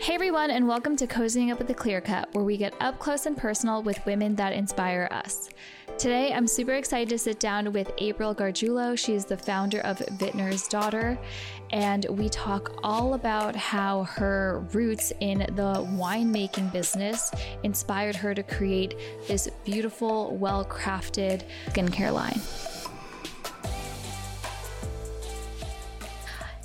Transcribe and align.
Hey 0.00 0.14
everyone, 0.14 0.50
and 0.50 0.68
welcome 0.68 0.96
to 0.96 1.06
Cozying 1.06 1.50
Up 1.50 1.58
with 1.58 1.68
the 1.68 1.74
Clear 1.74 2.00
Cut, 2.00 2.28
where 2.34 2.44
we 2.44 2.56
get 2.56 2.74
up 2.80 2.98
close 2.98 3.26
and 3.26 3.36
personal 3.36 3.82
with 3.82 4.04
women 4.04 4.34
that 4.34 4.52
inspire 4.52 5.08
us. 5.10 5.48
Today, 5.98 6.32
I'm 6.32 6.46
super 6.46 6.74
excited 6.74 7.08
to 7.10 7.18
sit 7.18 7.40
down 7.40 7.72
with 7.72 7.90
April 7.98 8.34
Gargiulo. 8.34 8.98
She's 8.98 9.24
the 9.24 9.36
founder 9.36 9.80
of 9.80 9.98
Vintner's 9.98 10.68
Daughter, 10.68 11.18
and 11.70 12.06
we 12.10 12.28
talk 12.28 12.78
all 12.82 13.14
about 13.14 13.56
how 13.56 14.04
her 14.04 14.66
roots 14.72 15.12
in 15.20 15.38
the 15.38 15.86
winemaking 15.96 16.72
business 16.72 17.30
inspired 17.62 18.16
her 18.16 18.34
to 18.34 18.42
create 18.42 18.96
this 19.26 19.48
beautiful, 19.64 20.36
well 20.36 20.64
crafted 20.64 21.44
skincare 21.68 22.12
line. 22.12 22.40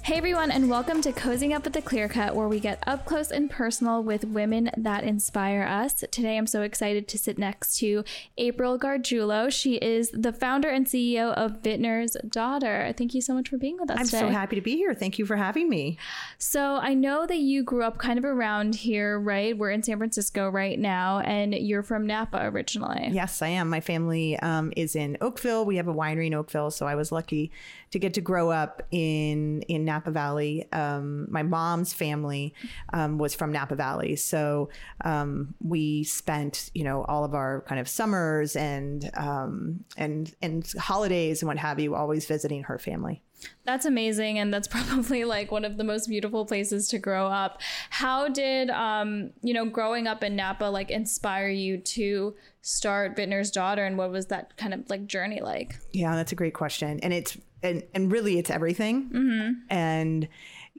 Hey 0.09 0.17
everyone, 0.17 0.49
and 0.49 0.71
welcome 0.71 1.03
to 1.03 1.11
Cozying 1.11 1.55
Up 1.55 1.65
with 1.65 1.73
the 1.73 1.83
Clear 1.83 2.09
Cut, 2.09 2.35
where 2.35 2.47
we 2.47 2.59
get 2.59 2.83
up 2.87 3.05
close 3.05 3.29
and 3.29 3.47
personal 3.47 4.01
with 4.01 4.23
women 4.23 4.71
that 4.75 5.03
inspire 5.03 5.61
us. 5.61 6.03
Today, 6.09 6.35
I'm 6.35 6.47
so 6.47 6.63
excited 6.63 7.07
to 7.09 7.17
sit 7.19 7.37
next 7.37 7.77
to 7.77 8.03
April 8.35 8.79
Gargiulo. 8.79 9.53
She 9.53 9.75
is 9.75 10.09
the 10.09 10.33
founder 10.33 10.67
and 10.67 10.87
CEO 10.87 11.31
of 11.35 11.61
Vintner's 11.61 12.17
Daughter. 12.27 12.91
Thank 12.97 13.13
you 13.13 13.21
so 13.21 13.35
much 13.35 13.49
for 13.49 13.59
being 13.59 13.77
with 13.79 13.91
us 13.91 13.99
I'm 13.99 14.05
today. 14.07 14.19
so 14.21 14.29
happy 14.29 14.55
to 14.55 14.63
be 14.63 14.77
here. 14.77 14.95
Thank 14.95 15.19
you 15.19 15.27
for 15.27 15.35
having 15.35 15.69
me. 15.69 15.99
So, 16.39 16.77
I 16.77 16.95
know 16.95 17.27
that 17.27 17.37
you 17.37 17.61
grew 17.61 17.83
up 17.83 17.99
kind 17.99 18.17
of 18.17 18.25
around 18.25 18.73
here, 18.73 19.19
right? 19.19 19.55
We're 19.55 19.69
in 19.69 19.83
San 19.83 19.99
Francisco 19.99 20.49
right 20.49 20.79
now, 20.79 21.19
and 21.19 21.53
you're 21.53 21.83
from 21.83 22.07
Napa 22.07 22.45
originally. 22.45 23.09
Yes, 23.11 23.43
I 23.43 23.49
am. 23.49 23.69
My 23.69 23.79
family 23.79 24.39
um, 24.39 24.73
is 24.75 24.95
in 24.95 25.19
Oakville. 25.21 25.65
We 25.65 25.75
have 25.75 25.87
a 25.87 25.93
winery 25.93 26.25
in 26.25 26.33
Oakville, 26.33 26.71
so 26.71 26.87
I 26.87 26.95
was 26.95 27.11
lucky 27.11 27.51
to 27.91 27.99
get 27.99 28.15
to 28.15 28.21
grow 28.21 28.49
up 28.49 28.81
in 28.91 29.61
in 29.63 29.85
Napa 29.85 29.98
Valley. 30.07 30.71
Um, 30.71 31.31
my 31.31 31.43
mom's 31.43 31.93
family 31.93 32.53
um, 32.93 33.17
was 33.17 33.35
from 33.35 33.51
Napa 33.51 33.75
Valley, 33.75 34.15
so 34.15 34.69
um, 35.03 35.53
we 35.61 36.03
spent 36.03 36.71
you 36.73 36.83
know 36.83 37.03
all 37.03 37.23
of 37.23 37.33
our 37.33 37.61
kind 37.67 37.79
of 37.79 37.87
summers 37.87 38.55
and 38.55 39.09
um, 39.15 39.83
and 39.97 40.33
and 40.41 40.71
holidays 40.79 41.41
and 41.41 41.47
what 41.47 41.57
have 41.57 41.79
you, 41.79 41.95
always 41.95 42.25
visiting 42.25 42.63
her 42.63 42.79
family. 42.79 43.21
That's 43.65 43.85
amazing, 43.85 44.39
and 44.39 44.53
that's 44.53 44.67
probably 44.79 45.25
like 45.25 45.51
one 45.51 45.65
of 45.65 45.77
the 45.77 45.83
most 45.83 46.07
beautiful 46.07 46.45
places 46.45 46.87
to 46.89 46.99
grow 46.99 47.27
up. 47.27 47.61
How 47.89 48.27
did 48.27 48.69
um, 48.69 49.31
you 49.41 49.53
know 49.53 49.65
growing 49.65 50.07
up 50.07 50.23
in 50.23 50.35
Napa 50.35 50.65
like 50.65 50.91
inspire 50.91 51.49
you 51.49 51.77
to 51.77 52.35
start 52.61 53.15
Vintner's 53.15 53.51
Daughter, 53.51 53.85
and 53.85 53.97
what 53.97 54.11
was 54.11 54.27
that 54.27 54.55
kind 54.57 54.73
of 54.73 54.89
like 54.89 55.07
journey 55.07 55.41
like? 55.41 55.75
Yeah, 55.91 56.15
that's 56.15 56.31
a 56.31 56.35
great 56.35 56.53
question, 56.53 56.99
and 57.01 57.13
it's 57.13 57.37
and 57.63 57.83
and 57.93 58.11
really 58.11 58.37
it's 58.37 58.49
everything. 58.49 59.09
Mm-hmm. 59.09 59.51
And 59.69 60.27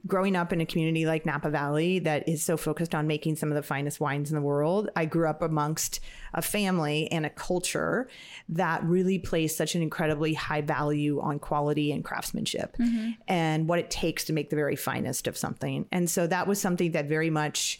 growing 0.07 0.35
up 0.35 0.51
in 0.51 0.61
a 0.61 0.65
community 0.65 1.05
like 1.05 1.25
Napa 1.25 1.49
Valley 1.49 1.99
that 1.99 2.27
is 2.27 2.43
so 2.43 2.57
focused 2.57 2.95
on 2.95 3.05
making 3.05 3.35
some 3.35 3.49
of 3.49 3.55
the 3.55 3.61
finest 3.61 3.99
wines 3.99 4.31
in 4.31 4.35
the 4.35 4.41
world, 4.41 4.89
I 4.95 5.05
grew 5.05 5.27
up 5.27 5.41
amongst 5.41 5.99
a 6.33 6.41
family 6.41 7.11
and 7.11 7.25
a 7.25 7.29
culture 7.29 8.09
that 8.49 8.83
really 8.83 9.19
placed 9.19 9.57
such 9.57 9.75
an 9.75 9.81
incredibly 9.81 10.33
high 10.33 10.61
value 10.61 11.19
on 11.19 11.37
quality 11.37 11.91
and 11.91 12.03
craftsmanship 12.03 12.77
mm-hmm. 12.77 13.11
and 13.27 13.67
what 13.67 13.79
it 13.79 13.91
takes 13.91 14.25
to 14.25 14.33
make 14.33 14.49
the 14.49 14.55
very 14.55 14.75
finest 14.75 15.27
of 15.27 15.37
something. 15.37 15.85
And 15.91 16.09
so 16.09 16.25
that 16.27 16.47
was 16.47 16.59
something 16.59 16.93
that 16.93 17.05
very 17.05 17.29
much 17.29 17.79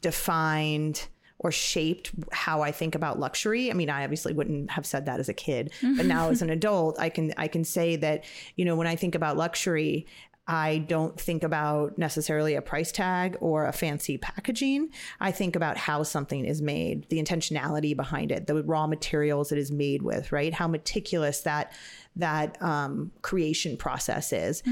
defined 0.00 1.06
or 1.40 1.50
shaped 1.50 2.12
how 2.32 2.60
I 2.60 2.70
think 2.70 2.94
about 2.94 3.18
luxury. 3.18 3.70
I 3.70 3.74
mean, 3.74 3.88
I 3.88 4.04
obviously 4.04 4.34
wouldn't 4.34 4.70
have 4.70 4.84
said 4.84 5.06
that 5.06 5.20
as 5.20 5.28
a 5.30 5.34
kid, 5.34 5.72
but 5.96 6.04
now 6.04 6.28
as 6.28 6.42
an 6.42 6.50
adult, 6.58 7.00
I 7.00 7.08
can 7.08 7.32
I 7.36 7.48
can 7.48 7.64
say 7.64 7.96
that, 7.96 8.24
you 8.56 8.64
know, 8.66 8.76
when 8.76 8.86
I 8.86 8.94
think 8.94 9.14
about 9.14 9.38
luxury, 9.38 10.06
I 10.46 10.78
don't 10.78 11.18
think 11.18 11.42
about 11.42 11.96
necessarily 11.96 12.56
a 12.56 12.62
price 12.62 12.92
tag 12.92 13.38
or 13.40 13.66
a 13.66 13.72
fancy 13.72 14.18
packaging. 14.18 14.90
I 15.18 15.30
think 15.30 15.56
about 15.56 15.78
how 15.78 16.02
something 16.02 16.44
is 16.44 16.60
made, 16.60 17.08
the 17.08 17.22
intentionality 17.22 17.96
behind 17.96 18.32
it, 18.32 18.46
the 18.46 18.62
raw 18.62 18.86
materials 18.86 19.50
it 19.50 19.58
is 19.58 19.70
made 19.72 20.02
with, 20.02 20.32
right? 20.32 20.52
How 20.52 20.68
meticulous 20.68 21.40
that 21.42 21.72
that 22.16 22.60
um, 22.60 23.12
creation 23.22 23.78
process 23.78 24.32
is. 24.32 24.62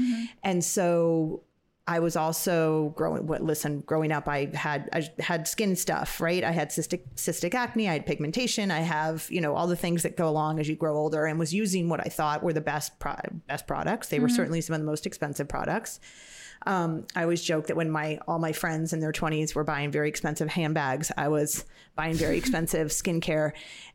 And 0.43 0.63
so 0.63 1.43
I 1.89 1.97
was 1.97 2.15
also 2.15 2.93
growing. 2.95 3.25
What 3.25 3.41
listen, 3.41 3.81
growing 3.81 4.11
up, 4.11 4.27
I 4.27 4.51
had 4.53 4.89
I 4.93 5.09
had 5.19 5.47
skin 5.47 5.75
stuff, 5.75 6.21
right? 6.21 6.43
I 6.43 6.51
had 6.51 6.69
cystic 6.69 7.01
cystic 7.15 7.55
acne. 7.55 7.89
I 7.89 7.93
had 7.93 8.05
pigmentation. 8.05 8.69
I 8.69 8.81
have 8.81 9.25
you 9.31 9.41
know 9.41 9.55
all 9.55 9.65
the 9.65 9.75
things 9.75 10.03
that 10.03 10.15
go 10.15 10.29
along 10.29 10.59
as 10.59 10.69
you 10.69 10.75
grow 10.75 10.95
older, 10.95 11.25
and 11.25 11.39
was 11.39 11.51
using 11.51 11.89
what 11.89 11.99
I 11.99 12.09
thought 12.09 12.43
were 12.43 12.53
the 12.53 12.61
best 12.61 12.99
pro- 12.99 13.15
best 13.47 13.65
products. 13.65 14.09
They 14.09 14.19
were 14.19 14.29
certainly 14.29 14.61
some 14.61 14.75
of 14.75 14.81
the 14.81 14.85
most 14.85 15.07
expensive 15.07 15.47
products. 15.47 15.99
Um, 16.67 17.07
I 17.15 17.23
always 17.23 17.41
joke 17.41 17.67
that 17.67 17.75
when 17.75 17.89
my 17.89 18.19
all 18.27 18.37
my 18.37 18.51
friends 18.51 18.93
in 18.93 18.99
their 18.99 19.11
twenties 19.11 19.55
were 19.55 19.63
buying 19.63 19.89
very 19.89 20.09
expensive 20.09 20.49
handbags, 20.49 21.11
I 21.17 21.29
was 21.29 21.65
buying 21.95 22.13
very 22.13 22.37
expensive 22.43 22.89
skincare. 22.89 23.53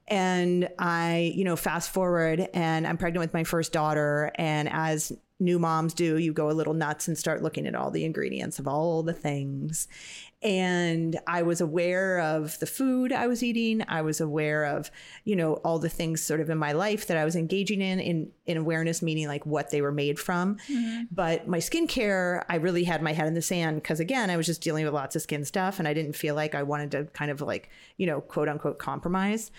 And 0.09 0.69
I, 0.81 1.33
you 1.37 1.44
know, 1.44 1.54
fast 1.54 1.91
forward, 1.91 2.49
and 2.53 2.88
I'm 2.88 2.99
pregnant 2.99 3.21
with 3.21 3.33
my 3.33 3.44
first 3.44 3.72
daughter, 3.72 4.33
and 4.34 4.69
as 4.69 5.12
new 5.41 5.59
moms 5.59 5.95
do, 5.95 6.19
you 6.19 6.33
go 6.33 6.50
a 6.50 6.53
little 6.53 6.75
nuts 6.75 7.09
and 7.09 7.19
start 7.19 7.43
looking 7.43 7.67
at 7.67 7.75
all 7.75 7.91
the 7.91 8.05
ingredients 8.05 8.59
of 8.59 8.69
all 8.69 9.03
the 9.03 9.12
things. 9.12 9.89
And 10.43 11.19
I 11.27 11.43
was 11.43 11.61
aware 11.61 12.21
of 12.21 12.59
the 12.61 12.67
food 12.67 13.12
I 13.12 13.27
was 13.27 13.43
eating. 13.43 13.83
I 13.89 14.03
was 14.03 14.21
aware 14.21 14.65
of, 14.65 14.91
you 15.25 15.34
know, 15.34 15.55
all 15.55 15.78
the 15.78 15.89
things 15.89 16.22
sort 16.22 16.41
of 16.41 16.50
in 16.50 16.59
my 16.59 16.72
life 16.72 17.06
that 17.06 17.17
I 17.17 17.25
was 17.25 17.34
engaging 17.34 17.81
in, 17.81 17.99
in, 17.99 18.31
in 18.47 18.59
awareness, 18.59 19.03
meaning 19.03 19.27
like 19.27 19.45
what 19.47 19.71
they 19.71 19.81
were 19.81 19.93
made 19.93 20.19
from. 20.19 20.56
Mm-hmm. 20.69 21.05
But 21.11 21.49
my 21.49 21.59
skincare, 21.59 22.45
I 22.49 22.56
really 22.56 22.84
had 22.84 23.03
my 23.03 23.12
head 23.12 23.27
in 23.27 23.34
the 23.34 23.43
sand 23.43 23.77
because 23.77 24.01
again, 24.01 24.31
I 24.31 24.37
was 24.37 24.47
just 24.47 24.61
dealing 24.61 24.84
with 24.84 24.95
lots 24.95 25.16
of 25.16 25.22
skin 25.22 25.45
stuff 25.45 25.78
and 25.78 25.89
I 25.89 25.95
didn't 25.95 26.15
feel 26.15 26.34
like 26.34 26.55
I 26.55 26.62
wanted 26.62 26.91
to 26.93 27.05
kind 27.06 27.31
of 27.31 27.41
like, 27.41 27.71
you 27.97 28.06
know, 28.06 28.21
quote 28.21 28.49
unquote 28.49 28.78
compromise 28.78 29.51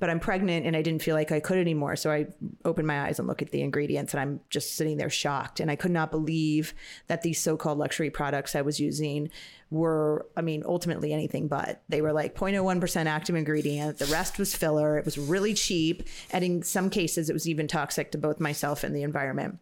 but 0.00 0.10
I'm 0.10 0.20
pregnant 0.20 0.66
and 0.66 0.76
I 0.76 0.82
didn't 0.82 1.02
feel 1.02 1.14
like 1.14 1.32
I 1.32 1.40
could 1.40 1.58
anymore. 1.58 1.96
So 1.96 2.10
I 2.10 2.26
opened 2.64 2.86
my 2.86 3.02
eyes 3.02 3.18
and 3.18 3.28
look 3.28 3.42
at 3.42 3.50
the 3.50 3.62
ingredients 3.62 4.12
and 4.12 4.20
I'm 4.20 4.40
just 4.50 4.76
sitting 4.76 4.96
there 4.96 5.10
shocked. 5.10 5.60
And 5.60 5.70
I 5.70 5.76
could 5.76 5.90
not 5.90 6.10
believe 6.10 6.74
that 7.06 7.22
these 7.22 7.40
so-called 7.40 7.78
luxury 7.78 8.10
products 8.10 8.54
I 8.54 8.62
was 8.62 8.80
using 8.80 9.30
were, 9.70 10.26
I 10.36 10.42
mean, 10.42 10.62
ultimately 10.64 11.12
anything 11.12 11.48
but. 11.48 11.82
They 11.88 12.00
were 12.00 12.12
like 12.12 12.34
0.01% 12.34 13.06
active 13.06 13.34
ingredient. 13.34 13.98
The 13.98 14.06
rest 14.06 14.38
was 14.38 14.54
filler. 14.54 14.98
It 14.98 15.04
was 15.04 15.18
really 15.18 15.54
cheap. 15.54 16.04
And 16.30 16.44
in 16.44 16.62
some 16.62 16.90
cases, 16.90 17.28
it 17.28 17.32
was 17.32 17.48
even 17.48 17.66
toxic 17.66 18.12
to 18.12 18.18
both 18.18 18.40
myself 18.40 18.84
and 18.84 18.94
the 18.94 19.02
environment. 19.02 19.58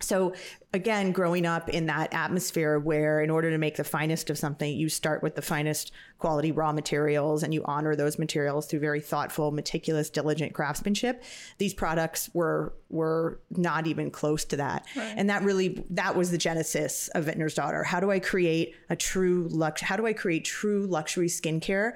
So 0.00 0.34
again, 0.72 1.12
growing 1.12 1.46
up 1.46 1.68
in 1.68 1.86
that 1.86 2.12
atmosphere 2.12 2.78
where 2.78 3.22
in 3.22 3.30
order 3.30 3.50
to 3.50 3.58
make 3.58 3.76
the 3.76 3.84
finest 3.84 4.28
of 4.28 4.36
something, 4.36 4.76
you 4.76 4.88
start 4.88 5.22
with 5.22 5.34
the 5.34 5.42
finest 5.42 5.90
quality 6.18 6.52
raw 6.52 6.72
materials 6.72 7.42
and 7.42 7.54
you 7.54 7.62
honor 7.64 7.96
those 7.96 8.18
materials 8.18 8.66
through 8.66 8.80
very 8.80 9.00
thoughtful, 9.00 9.50
meticulous, 9.52 10.10
diligent 10.10 10.52
craftsmanship. 10.52 11.22
These 11.58 11.74
products 11.74 12.30
were 12.34 12.74
were 12.88 13.40
not 13.50 13.86
even 13.86 14.10
close 14.10 14.44
to 14.46 14.56
that. 14.58 14.86
And 15.16 15.30
that 15.30 15.42
really 15.42 15.84
that 15.90 16.14
was 16.14 16.30
the 16.30 16.38
genesis 16.38 17.08
of 17.08 17.24
Vintner's 17.24 17.54
Daughter. 17.54 17.82
How 17.82 18.00
do 18.00 18.10
I 18.10 18.18
create 18.18 18.74
a 18.90 18.96
true 18.96 19.48
lux 19.50 19.80
how 19.80 19.96
do 19.96 20.06
I 20.06 20.12
create 20.12 20.44
true 20.44 20.86
luxury 20.86 21.28
skincare 21.28 21.92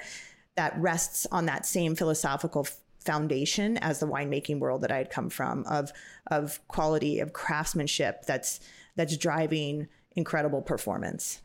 that 0.57 0.79
rests 0.79 1.27
on 1.31 1.47
that 1.47 1.65
same 1.65 1.95
philosophical 1.95 2.67
foundation 3.11 3.77
as 3.79 3.99
the 3.99 4.07
winemaking 4.07 4.61
world 4.61 4.83
that 4.83 4.93
I 4.93 4.99
had 4.99 5.11
come 5.11 5.31
from 5.31 5.65
of 5.67 5.93
of 6.29 6.61
quality 6.69 7.19
of 7.19 7.33
craftsmanship 7.33 8.25
that's 8.25 8.61
that's 8.95 9.17
driving 9.17 9.89
incredible 10.15 10.63
performance. 10.63 11.41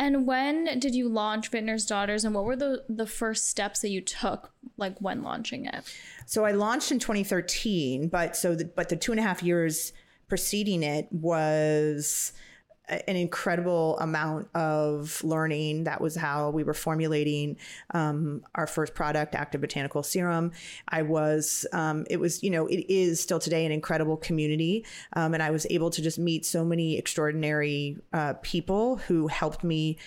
And 0.00 0.26
when 0.26 0.78
did 0.80 0.94
you 0.94 1.08
launch 1.08 1.50
Vintner's 1.50 1.86
Daughters, 1.86 2.24
and 2.24 2.34
what 2.34 2.44
were 2.44 2.56
the 2.56 2.82
the 2.88 3.06
first 3.06 3.48
steps 3.48 3.80
that 3.80 3.90
you 3.90 4.00
took, 4.00 4.50
like 4.76 4.98
when 4.98 5.22
launching 5.22 5.66
it? 5.66 5.84
So 6.26 6.44
I 6.44 6.50
launched 6.50 6.90
in 6.90 6.98
2013, 6.98 8.08
but 8.08 8.36
so 8.36 8.56
the, 8.56 8.64
but 8.64 8.88
the 8.88 8.96
two 8.96 9.12
and 9.12 9.20
a 9.20 9.22
half 9.22 9.44
years 9.44 9.92
preceding 10.28 10.82
it 10.82 11.06
was 11.12 12.32
an 12.88 13.16
incredible 13.16 13.98
amount 13.98 14.48
of 14.54 15.22
learning. 15.24 15.84
That 15.84 16.00
was 16.00 16.14
how 16.14 16.50
we 16.50 16.62
were 16.62 16.74
formulating 16.74 17.56
um, 17.92 18.44
our 18.54 18.66
first 18.66 18.94
product, 18.94 19.34
Active 19.34 19.60
Botanical 19.60 20.02
Serum. 20.02 20.52
I 20.88 21.02
was, 21.02 21.66
um, 21.72 22.06
it 22.08 22.18
was, 22.18 22.42
you 22.42 22.50
know, 22.50 22.66
it 22.66 22.86
is 22.88 23.20
still 23.20 23.40
today 23.40 23.66
an 23.66 23.72
incredible 23.72 24.16
community. 24.16 24.84
Um, 25.14 25.34
and 25.34 25.42
I 25.42 25.50
was 25.50 25.66
able 25.70 25.90
to 25.90 26.02
just 26.02 26.18
meet 26.18 26.46
so 26.46 26.64
many 26.64 26.96
extraordinary 26.96 27.98
uh, 28.12 28.34
people 28.42 28.96
who 28.96 29.26
helped 29.26 29.64
me 29.64 29.98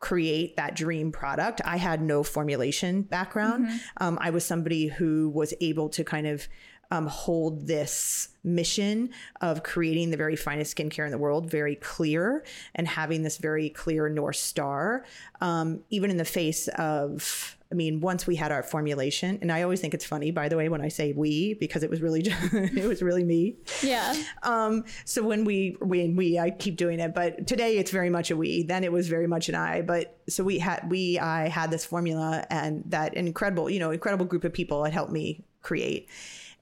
create 0.00 0.56
that 0.56 0.76
dream 0.76 1.10
product. 1.10 1.60
I 1.64 1.76
had 1.76 2.00
no 2.00 2.22
formulation 2.22 3.02
background. 3.02 3.68
Um, 3.96 4.16
I 4.20 4.30
was 4.30 4.44
somebody 4.44 4.86
who 4.86 5.28
was 5.28 5.52
able 5.60 5.88
to 5.90 6.04
kind 6.04 6.26
of 6.26 6.48
um, 6.90 7.06
hold 7.06 7.66
this 7.66 8.28
mission 8.44 9.10
of 9.40 9.62
creating 9.62 10.10
the 10.10 10.16
very 10.16 10.36
finest 10.36 10.76
skincare 10.76 11.04
in 11.04 11.10
the 11.10 11.18
world 11.18 11.50
very 11.50 11.76
clear 11.76 12.44
and 12.74 12.88
having 12.88 13.22
this 13.22 13.38
very 13.38 13.68
clear 13.68 14.08
North 14.08 14.36
Star, 14.36 15.04
um, 15.40 15.80
even 15.90 16.10
in 16.10 16.16
the 16.16 16.24
face 16.24 16.68
of 16.68 17.58
I 17.70 17.74
mean, 17.74 18.00
once 18.00 18.26
we 18.26 18.36
had 18.36 18.50
our 18.50 18.62
formulation, 18.62 19.38
and 19.42 19.52
I 19.52 19.62
always 19.62 19.80
think 19.80 19.92
it's 19.92 20.04
funny, 20.04 20.30
by 20.30 20.48
the 20.48 20.56
way, 20.56 20.70
when 20.70 20.80
I 20.80 20.88
say 20.88 21.12
we, 21.12 21.52
because 21.52 21.82
it 21.82 21.90
was 21.90 22.00
really, 22.00 22.22
it 22.24 22.86
was 22.86 23.02
really 23.02 23.24
me. 23.24 23.56
Yeah. 23.82 24.14
Um, 24.42 24.84
so 25.04 25.22
when 25.22 25.44
we, 25.44 25.76
we, 25.82 26.08
we, 26.08 26.38
I 26.38 26.50
keep 26.50 26.76
doing 26.76 26.98
it, 26.98 27.14
but 27.14 27.46
today 27.46 27.76
it's 27.76 27.90
very 27.90 28.08
much 28.08 28.30
a 28.30 28.36
we. 28.38 28.62
Then 28.62 28.84
it 28.84 28.92
was 28.92 29.08
very 29.08 29.26
much 29.26 29.50
an 29.50 29.54
I. 29.54 29.82
But 29.82 30.18
so 30.30 30.44
we 30.44 30.58
had, 30.58 30.90
we, 30.90 31.18
I 31.18 31.48
had 31.48 31.70
this 31.70 31.84
formula, 31.84 32.46
and 32.48 32.84
that 32.86 33.12
incredible, 33.12 33.68
you 33.68 33.80
know, 33.80 33.90
incredible 33.90 34.24
group 34.24 34.44
of 34.44 34.54
people 34.54 34.84
had 34.84 34.94
helped 34.94 35.12
me 35.12 35.44
create, 35.60 36.08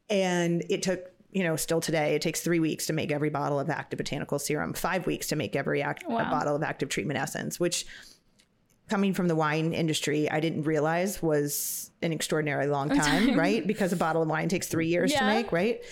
and 0.09 0.65
it 0.69 0.83
took 0.83 1.11
you 1.33 1.43
know, 1.43 1.55
still 1.55 1.83
today, 1.83 2.15
it 2.15 2.23
takes 2.23 2.41
three 2.41 2.61
weeks 2.61 2.87
to 2.87 2.95
make 2.95 3.13
every 3.13 3.29
bottle 3.29 3.61
of 3.61 3.69
active 3.69 3.99
botanical 3.99 4.39
serum, 4.39 4.73
five 4.73 5.07
weeks 5.07 5.27
to 5.27 5.37
make 5.37 5.55
every 5.55 5.83
act- 5.83 6.05
Wow. 6.09 6.31
bottle 6.31 6.57
of 6.57 6.63
active 6.63 6.89
treatment 6.89 7.19
essence, 7.21 7.61
which 7.61 7.85
coming 8.89 9.13
from 9.13 9.29
the 9.29 9.35
wine 9.37 9.75
industry, 9.75 10.31
I 10.31 10.41
didn't 10.41 10.63
realize 10.63 11.21
was 11.21 11.91
an 12.01 12.13
extraordinarily 12.13 12.71
long 12.71 12.89
time, 12.97 13.39
right? 13.39 13.67
Because 13.67 13.93
a 13.93 13.97
bottle 13.97 14.23
of 14.23 14.29
wine 14.29 14.49
takes 14.49 14.67
three 14.69 14.87
years 14.87 15.13
to 15.13 15.27
make, 15.27 15.53
right? 15.53 15.83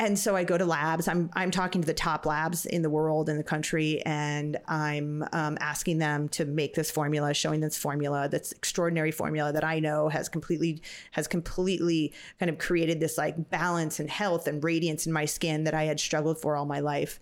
And 0.00 0.18
so 0.18 0.34
I 0.34 0.44
go 0.44 0.56
to 0.56 0.64
labs. 0.64 1.08
I'm 1.08 1.28
I'm 1.34 1.50
talking 1.50 1.82
to 1.82 1.86
the 1.86 1.92
top 1.92 2.24
labs 2.24 2.64
in 2.64 2.80
the 2.80 2.88
world 2.88 3.28
in 3.28 3.36
the 3.36 3.44
country, 3.44 4.00
and 4.06 4.56
I'm 4.66 5.22
um, 5.32 5.58
asking 5.60 5.98
them 5.98 6.30
to 6.30 6.46
make 6.46 6.72
this 6.72 6.90
formula, 6.90 7.34
showing 7.34 7.60
this 7.60 7.76
formula, 7.76 8.26
that's 8.26 8.50
extraordinary 8.52 9.10
formula 9.10 9.52
that 9.52 9.62
I 9.62 9.78
know 9.78 10.08
has 10.08 10.30
completely 10.30 10.80
has 11.10 11.28
completely 11.28 12.14
kind 12.38 12.48
of 12.48 12.56
created 12.56 12.98
this 12.98 13.18
like 13.18 13.50
balance 13.50 14.00
and 14.00 14.08
health 14.08 14.46
and 14.48 14.64
radiance 14.64 15.06
in 15.06 15.12
my 15.12 15.26
skin 15.26 15.64
that 15.64 15.74
I 15.74 15.84
had 15.84 16.00
struggled 16.00 16.40
for 16.40 16.56
all 16.56 16.64
my 16.64 16.80
life 16.80 17.20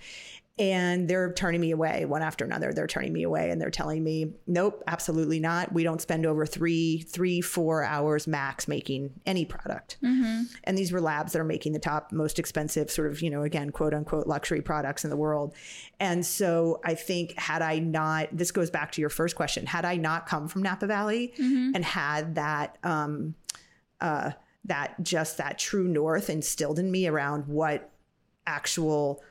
and 0.58 1.08
they're 1.08 1.32
turning 1.32 1.60
me 1.60 1.70
away 1.70 2.04
one 2.04 2.22
after 2.22 2.44
another. 2.44 2.72
They're 2.72 2.86
turning 2.86 3.12
me 3.12 3.22
away 3.22 3.50
and 3.50 3.60
they're 3.60 3.70
telling 3.70 4.02
me 4.02 4.34
nope 4.46 4.82
absolutely 4.86 5.40
not. 5.40 5.72
We 5.72 5.84
don't 5.84 6.00
spend 6.00 6.26
over 6.26 6.46
three 6.46 7.02
three 7.02 7.40
four 7.40 7.84
hours 7.84 8.26
max 8.26 8.68
making 8.68 9.20
any 9.26 9.44
product. 9.44 9.98
And 10.64 10.76
these 10.76 10.92
were 10.92 11.00
labs 11.00 11.32
that 11.32 11.40
are 11.40 11.44
making 11.44 11.72
the 11.72 11.78
top 11.78 12.12
most 12.12 12.38
expensive 12.38 12.90
sort 12.90 13.10
of 13.10 13.22
you 13.22 13.30
know 13.30 13.42
again 13.42 13.70
quote 13.70 13.94
unquote 13.94 14.26
luxury 14.26 14.60
products 14.60 15.04
in 15.04 15.10
the 15.10 15.16
world. 15.16 15.54
And 16.00 16.24
so 16.24 16.80
i 16.84 16.94
think 16.94 17.38
had 17.38 17.62
i 17.62 17.78
not 17.78 18.28
this 18.32 18.50
goes 18.50 18.70
back 18.70 18.92
to 18.92 19.00
your 19.00 19.10
first 19.10 19.36
question 19.36 19.66
had 19.66 19.84
i 19.84 19.96
not 19.96 20.26
come 20.26 20.48
from 20.48 20.62
napa 20.62 20.86
valley 20.86 21.32
and 21.74 21.84
had 21.84 22.34
that 22.34 22.78
um 22.84 23.34
uh 24.00 24.30
that 24.64 24.94
just 25.02 25.38
that 25.38 25.58
true 25.58 25.88
north 25.88 26.28
instilled 26.30 26.78
in 26.78 26.90
me 26.90 27.06
around 27.06 27.46
what 27.46 27.90
actual 28.46 29.22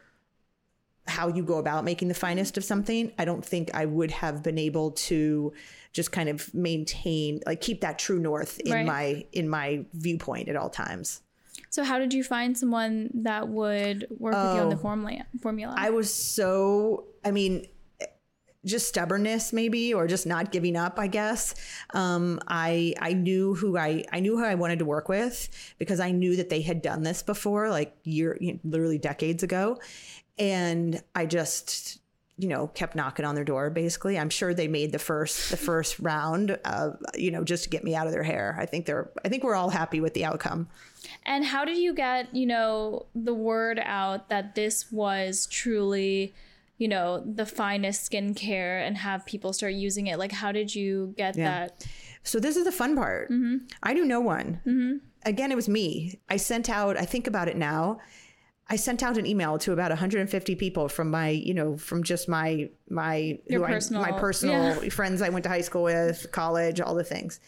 how 1.07 1.27
you 1.27 1.43
go 1.43 1.57
about 1.57 1.83
making 1.85 2.07
the 2.07 2.13
finest 2.13 2.57
of 2.57 2.63
something, 2.63 3.11
I 3.17 3.25
don't 3.25 3.43
think 3.45 3.69
I 3.73 3.85
would 3.85 4.11
have 4.11 4.43
been 4.43 4.57
able 4.57 4.91
to 4.91 5.53
just 5.93 6.11
kind 6.11 6.29
of 6.29 6.53
maintain 6.53 7.41
like 7.45 7.61
keep 7.61 7.81
that 7.81 7.97
true 7.97 8.19
north 8.19 8.59
in 8.59 8.71
Right. 8.73 8.85
my 8.85 9.25
in 9.33 9.49
my 9.49 9.85
viewpoint 9.93 10.49
at 10.49 10.55
all 10.55 10.69
times. 10.69 11.21
So 11.69 11.83
how 11.83 11.97
did 11.99 12.13
you 12.13 12.23
find 12.23 12.57
someone 12.57 13.09
that 13.15 13.47
would 13.49 14.07
work 14.17 14.33
with 14.35 14.53
you 14.55 14.61
on 14.61 14.69
the 14.69 14.75
Oh. 14.75 14.79
formula? 14.79 15.25
Formula. 15.41 15.73
I 15.77 15.89
was 15.89 16.13
so 16.13 17.05
I 17.25 17.31
mean 17.31 17.65
just 18.65 18.87
stubbornness 18.89 19.53
maybe 19.53 19.93
or 19.93 20.07
just 20.07 20.25
not 20.27 20.51
giving 20.51 20.75
up 20.75 20.99
i 20.99 21.07
guess 21.07 21.55
um, 21.93 22.37
i 22.49 22.93
i 22.99 23.13
knew 23.13 23.53
who 23.53 23.77
i 23.77 24.03
i 24.11 24.19
knew 24.19 24.35
who 24.37 24.43
i 24.43 24.55
wanted 24.55 24.77
to 24.79 24.83
work 24.83 25.07
with 25.07 25.47
because 25.77 26.01
i 26.01 26.11
knew 26.11 26.35
that 26.35 26.49
they 26.49 26.59
had 26.61 26.81
done 26.81 27.03
this 27.03 27.21
before 27.23 27.69
like 27.69 27.95
year 28.03 28.35
you 28.41 28.53
know, 28.53 28.59
literally 28.65 28.97
decades 28.97 29.41
ago 29.41 29.77
and 30.39 31.01
i 31.15 31.25
just 31.25 31.99
you 32.37 32.47
know 32.47 32.67
kept 32.67 32.95
knocking 32.95 33.25
on 33.25 33.33
their 33.35 33.43
door 33.43 33.69
basically 33.69 34.17
i'm 34.19 34.29
sure 34.29 34.53
they 34.53 34.67
made 34.67 34.91
the 34.91 34.99
first 34.99 35.49
the 35.49 35.57
first 35.57 35.97
round 35.99 36.57
uh, 36.65 36.91
you 37.15 37.31
know 37.31 37.43
just 37.43 37.63
to 37.63 37.69
get 37.69 37.83
me 37.83 37.95
out 37.95 38.05
of 38.05 38.13
their 38.13 38.23
hair 38.23 38.55
i 38.59 38.65
think 38.65 38.85
they're 38.85 39.09
i 39.25 39.29
think 39.29 39.43
we're 39.43 39.55
all 39.55 39.69
happy 39.69 39.99
with 39.99 40.13
the 40.13 40.23
outcome 40.25 40.67
And 41.25 41.45
how 41.45 41.63
did 41.65 41.77
you 41.77 41.93
get, 41.93 42.33
you 42.35 42.45
know, 42.45 43.05
the 43.15 43.33
word 43.33 43.79
out 43.83 44.27
that 44.29 44.55
this 44.55 44.91
was 44.91 45.47
truly, 45.47 46.33
you 46.77 46.87
know, 46.87 47.21
the 47.25 47.45
finest 47.45 48.09
skincare 48.11 48.85
and 48.85 48.97
have 48.97 49.25
people 49.25 49.53
start 49.53 49.73
using 49.73 50.07
it? 50.07 50.17
Like, 50.19 50.31
how 50.33 50.51
did 50.51 50.73
you 50.75 51.13
get 51.17 51.35
Yeah. 51.37 51.45
that? 51.67 51.85
So 52.23 52.39
this 52.39 52.55
is 52.57 52.65
the 52.65 52.71
fun 52.71 52.95
part. 52.95 53.31
I 53.83 53.93
knew 53.93 54.05
no 54.05 54.19
one. 54.19 55.01
Again, 55.23 55.51
it 55.51 55.55
was 55.55 55.69
me. 55.69 56.19
I 56.29 56.37
sent 56.37 56.69
out. 56.69 56.97
I 56.97 57.05
think 57.05 57.25
about 57.27 57.47
it 57.47 57.55
now. 57.57 57.99
I 58.69 58.75
sent 58.75 59.01
out 59.01 59.17
an 59.17 59.25
email 59.25 59.57
to 59.59 59.71
about 59.71 59.91
150 59.91 60.55
people 60.55 60.89
from 60.89 61.09
my, 61.09 61.29
you 61.29 61.53
know, 61.53 61.77
from 61.77 62.03
just 62.03 62.27
my 62.27 62.69
my 62.89 63.39
personal- 63.49 64.03
I, 64.03 64.11
my 64.11 64.19
personal 64.19 64.83
yeah. 64.83 64.89
friends 64.99 65.21
I 65.21 65.29
went 65.29 65.43
to 65.43 65.49
high 65.49 65.61
school 65.61 65.83
with, 65.83 66.31
college, 66.31 66.81
all 66.81 66.95
the 66.95 67.03
things. 67.03 67.39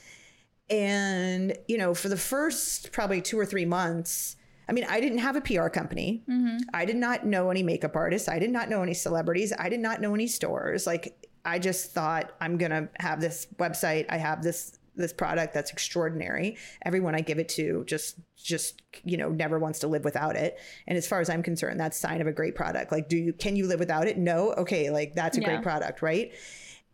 And 0.70 1.58
you 1.68 1.78
know, 1.78 1.94
for 1.94 2.10
the 2.10 2.18
first 2.18 2.92
probably 2.92 3.22
two 3.22 3.38
or 3.38 3.46
three 3.46 3.66
months, 3.66 4.38
I 4.70 4.72
mean, 4.72 4.86
I 4.88 5.02
didn't 5.02 5.18
have 5.18 5.36
a 5.36 5.42
PR 5.42 5.68
company. 5.68 6.24
Mm-hmm. 6.30 6.58
I 6.74 6.86
did 6.86 6.96
not 6.96 7.26
know 7.26 7.50
any 7.50 7.64
makeup 7.64 7.96
artists. 7.96 8.30
I 8.30 8.40
did 8.40 8.52
not 8.52 8.70
know 8.70 8.84
any 8.84 8.94
celebrities. 8.94 9.52
I 9.58 9.68
did 9.68 9.80
not 9.80 10.00
know 10.00 10.14
any 10.14 10.28
stores. 10.28 10.86
Like, 10.86 11.28
I 11.44 11.60
just 11.60 11.92
thought 11.92 12.34
I'm 12.40 12.58
gonna 12.58 12.88
have 13.00 13.20
this 13.20 13.48
website. 13.58 14.06
I 14.10 14.18
have 14.18 14.44
this 14.44 14.79
this 15.00 15.14
product 15.14 15.54
that's 15.54 15.72
extraordinary. 15.72 16.58
Everyone 16.86 17.16
I 17.16 17.22
give 17.22 17.40
it 17.40 17.50
to 17.50 17.84
just 17.86 18.20
just 18.38 18.82
you 19.04 19.18
know 19.18 19.30
never 19.30 19.60
wants 19.60 19.80
to 19.80 19.88
live 19.88 20.04
without 20.04 20.36
it. 20.36 20.58
And 20.88 20.98
as 20.98 21.08
far 21.08 21.20
as 21.20 21.30
I'm 21.30 21.44
concerned, 21.44 21.80
that's 21.80 21.98
sign 21.98 22.22
of 22.22 22.28
a 22.28 22.32
great 22.32 22.56
product. 22.56 22.92
Like, 22.92 23.10
do 23.10 23.18
you 23.18 23.34
can 23.34 23.56
you 23.56 23.68
live 23.68 23.80
without 23.80 24.08
it? 24.08 24.18
No. 24.18 24.54
Okay, 24.54 24.90
like 24.90 25.16
that's 25.16 25.38
a 25.38 25.42
Yeah. 25.42 25.48
great 25.48 25.64
product, 25.64 26.02
right? 26.02 26.32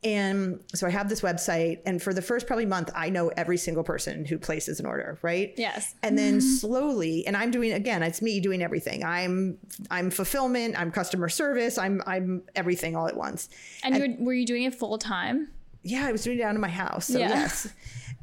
And 0.03 0.63
so 0.75 0.85
I 0.85 0.91
have 0.91 1.09
this 1.09 1.21
website, 1.21 1.79
and 1.87 1.99
for 1.99 2.13
the 2.13 2.21
first 2.21 2.45
probably 2.45 2.67
month, 2.67 2.91
I 2.93 3.09
know 3.09 3.29
every 3.29 3.57
single 3.57 3.83
person 3.83 4.23
who 4.23 4.37
places 4.37 4.79
an 4.79 4.85
order, 4.85 5.17
right? 5.23 5.51
Yes. 5.57 5.95
And 6.03 6.15
then 6.15 6.37
mm-hmm. 6.37 6.47
slowly, 6.47 7.25
and 7.25 7.35
I'm 7.35 7.49
doing 7.49 7.73
again, 7.73 8.03
it's 8.03 8.21
me 8.21 8.39
doing 8.39 8.61
everything. 8.61 9.03
I'm 9.03 9.57
I'm 9.89 10.11
fulfillment, 10.11 10.79
I'm 10.79 10.91
customer 10.91 11.27
service, 11.27 11.79
I'm 11.79 12.03
I'm 12.05 12.43
everything 12.55 12.95
all 12.95 13.07
at 13.07 13.17
once. 13.17 13.49
And, 13.83 13.97
you're, 13.97 14.07
were 14.19 14.33
you 14.33 14.45
doing 14.45 14.63
it 14.63 14.75
full 14.75 14.99
time? 14.99 15.49
Yeah, 15.87 16.05
I 16.07 16.11
was 16.11 16.23
doing 16.23 16.37
it 16.37 16.41
down 16.41 16.55
in 16.55 16.61
my 16.61 16.67
house. 16.67 17.05
So 17.07 17.19
Yeah. 17.19 17.29
yes. 17.29 17.71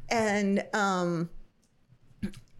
And 0.09 0.63
um 0.73 1.29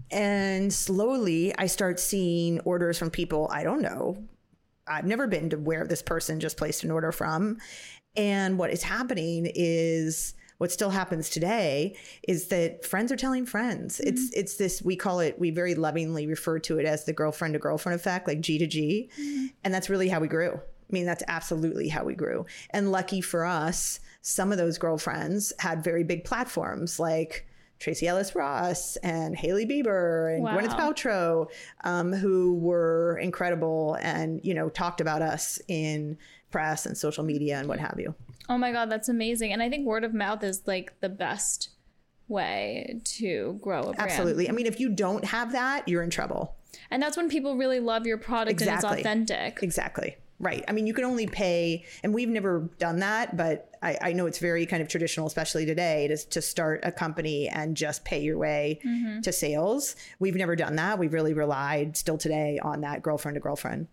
and 0.09 0.71
slowly 0.73 1.53
I 1.57 1.67
start 1.67 1.99
seeing 1.99 2.59
orders 2.61 2.97
from 2.97 3.09
people 3.11 3.49
I 3.51 3.63
don't 3.63 3.81
know. 3.81 4.23
I've 4.87 5.05
never 5.05 5.27
been 5.27 5.49
to 5.51 5.57
where 5.57 5.85
this 5.85 6.01
person 6.01 6.39
just 6.39 6.57
placed 6.57 6.83
an 6.83 6.91
order 6.91 7.11
from. 7.11 7.57
And 8.15 8.57
what 8.57 8.71
is 8.71 8.83
happening 8.83 9.51
is 9.53 10.35
what 10.59 10.71
still 10.71 10.91
happens 10.91 11.29
today 11.29 11.97
is 12.27 12.47
that 12.47 12.85
friends 12.85 13.11
are 13.11 13.17
telling 13.17 13.45
friends. 13.45 13.99
It's 13.99 14.31
it's 14.33 14.55
this 14.55 14.81
we 14.81 14.95
call 14.95 15.19
it 15.19 15.37
we 15.37 15.51
very 15.51 15.75
lovingly 15.75 16.27
refer 16.27 16.59
to 16.59 16.79
it 16.79 16.85
as 16.85 17.05
the 17.05 17.13
girlfriend 17.13 17.53
to 17.55 17.59
girlfriend 17.59 17.99
effect, 17.99 18.27
like 18.27 18.39
G 18.39 18.57
to 18.59 18.67
G. 18.67 19.09
And 19.65 19.73
that's 19.73 19.89
really 19.89 20.07
how 20.07 20.19
we 20.21 20.27
grew. 20.27 20.61
I 20.89 20.93
mean, 20.93 21.05
that's 21.05 21.23
absolutely 21.27 21.89
how 21.89 22.03
we 22.03 22.15
grew. 22.15 22.45
And 22.71 22.91
lucky 22.91 23.21
for 23.21 23.45
us, 23.45 23.99
some 24.21 24.51
of 24.51 24.57
those 24.57 24.77
girlfriends 24.77 25.53
had 25.59 25.83
very 25.83 26.03
big 26.03 26.23
platforms 26.23 26.99
like 26.99 27.45
Tracee 27.79 28.07
Ellis 28.07 28.35
Ross 28.35 28.95
and 28.97 29.35
Hailey 29.35 29.65
Bieber 29.65 30.33
and 30.33 30.43
Wow. 30.43 30.57
Gwyneth 30.57 30.77
Paltrow, 30.77 31.49
um, 31.83 32.13
who 32.13 32.55
were 32.55 33.17
incredible 33.21 33.97
and, 34.01 34.39
you 34.43 34.53
know, 34.53 34.69
talked 34.69 35.01
about 35.01 35.21
us 35.21 35.59
in 35.67 36.17
press 36.51 36.85
and 36.85 36.97
social 36.97 37.23
media 37.23 37.57
and 37.59 37.67
what 37.67 37.79
have 37.79 37.95
you. 37.97 38.15
Oh 38.47 38.57
my 38.57 38.71
God, 38.71 38.89
that's 38.89 39.09
amazing. 39.09 39.51
And 39.51 39.61
I 39.61 39.69
think 39.69 39.85
word 39.85 40.03
of 40.03 40.13
mouth 40.13 40.43
is 40.43 40.61
like 40.65 40.93
the 41.01 41.09
best 41.09 41.69
way 42.29 43.01
to 43.03 43.59
grow 43.61 43.81
a 43.81 43.93
brand. 43.93 43.99
Absolutely. 43.99 44.47
I 44.47 44.53
mean, 44.53 44.65
if 44.65 44.79
you 44.79 44.89
don't 44.89 45.25
have 45.25 45.51
that, 45.51 45.87
you're 45.87 46.03
in 46.03 46.09
trouble. 46.09 46.55
And 46.89 47.03
that's 47.03 47.17
when 47.17 47.29
people 47.29 47.57
really 47.57 47.79
love 47.79 48.07
your 48.07 48.17
product 48.17 48.61
and 48.61 48.69
it's 48.71 48.83
authentic. 48.83 49.59
Exactly. 49.61 50.15
Right. 50.39 50.63
I 50.67 50.71
mean, 50.71 50.87
you 50.87 50.93
can 50.93 51.05
only 51.05 51.27
pay, 51.27 51.85
and 52.03 52.13
we've 52.13 52.27
never 52.27 52.69
done 52.77 52.99
that, 52.99 53.37
but 53.37 53.69
I, 53.81 53.97
I 54.01 54.13
know 54.13 54.25
it's 54.25 54.39
very 54.39 54.65
kind 54.65 54.81
of 54.81 54.89
traditional, 54.89 55.27
especially 55.27 55.65
today, 55.65 56.07
to, 56.07 56.17
to 56.17 56.41
start 56.41 56.81
a 56.83 56.91
company 56.91 57.47
and 57.47 57.77
just 57.77 58.03
pay 58.03 58.21
your 58.21 58.37
way 58.37 58.79
mm-hmm. 58.85 59.21
to 59.21 59.31
sales. 59.31 59.95
We've 60.19 60.35
never 60.35 60.55
done 60.55 60.75
that. 60.77 60.99
We've 60.99 61.13
really 61.13 61.33
relied 61.33 61.95
still 61.95 62.17
today 62.17 62.59
on 62.61 62.81
that 62.81 63.01
girlfriend 63.03 63.35
to 63.35 63.41
girlfriend. 63.41 63.87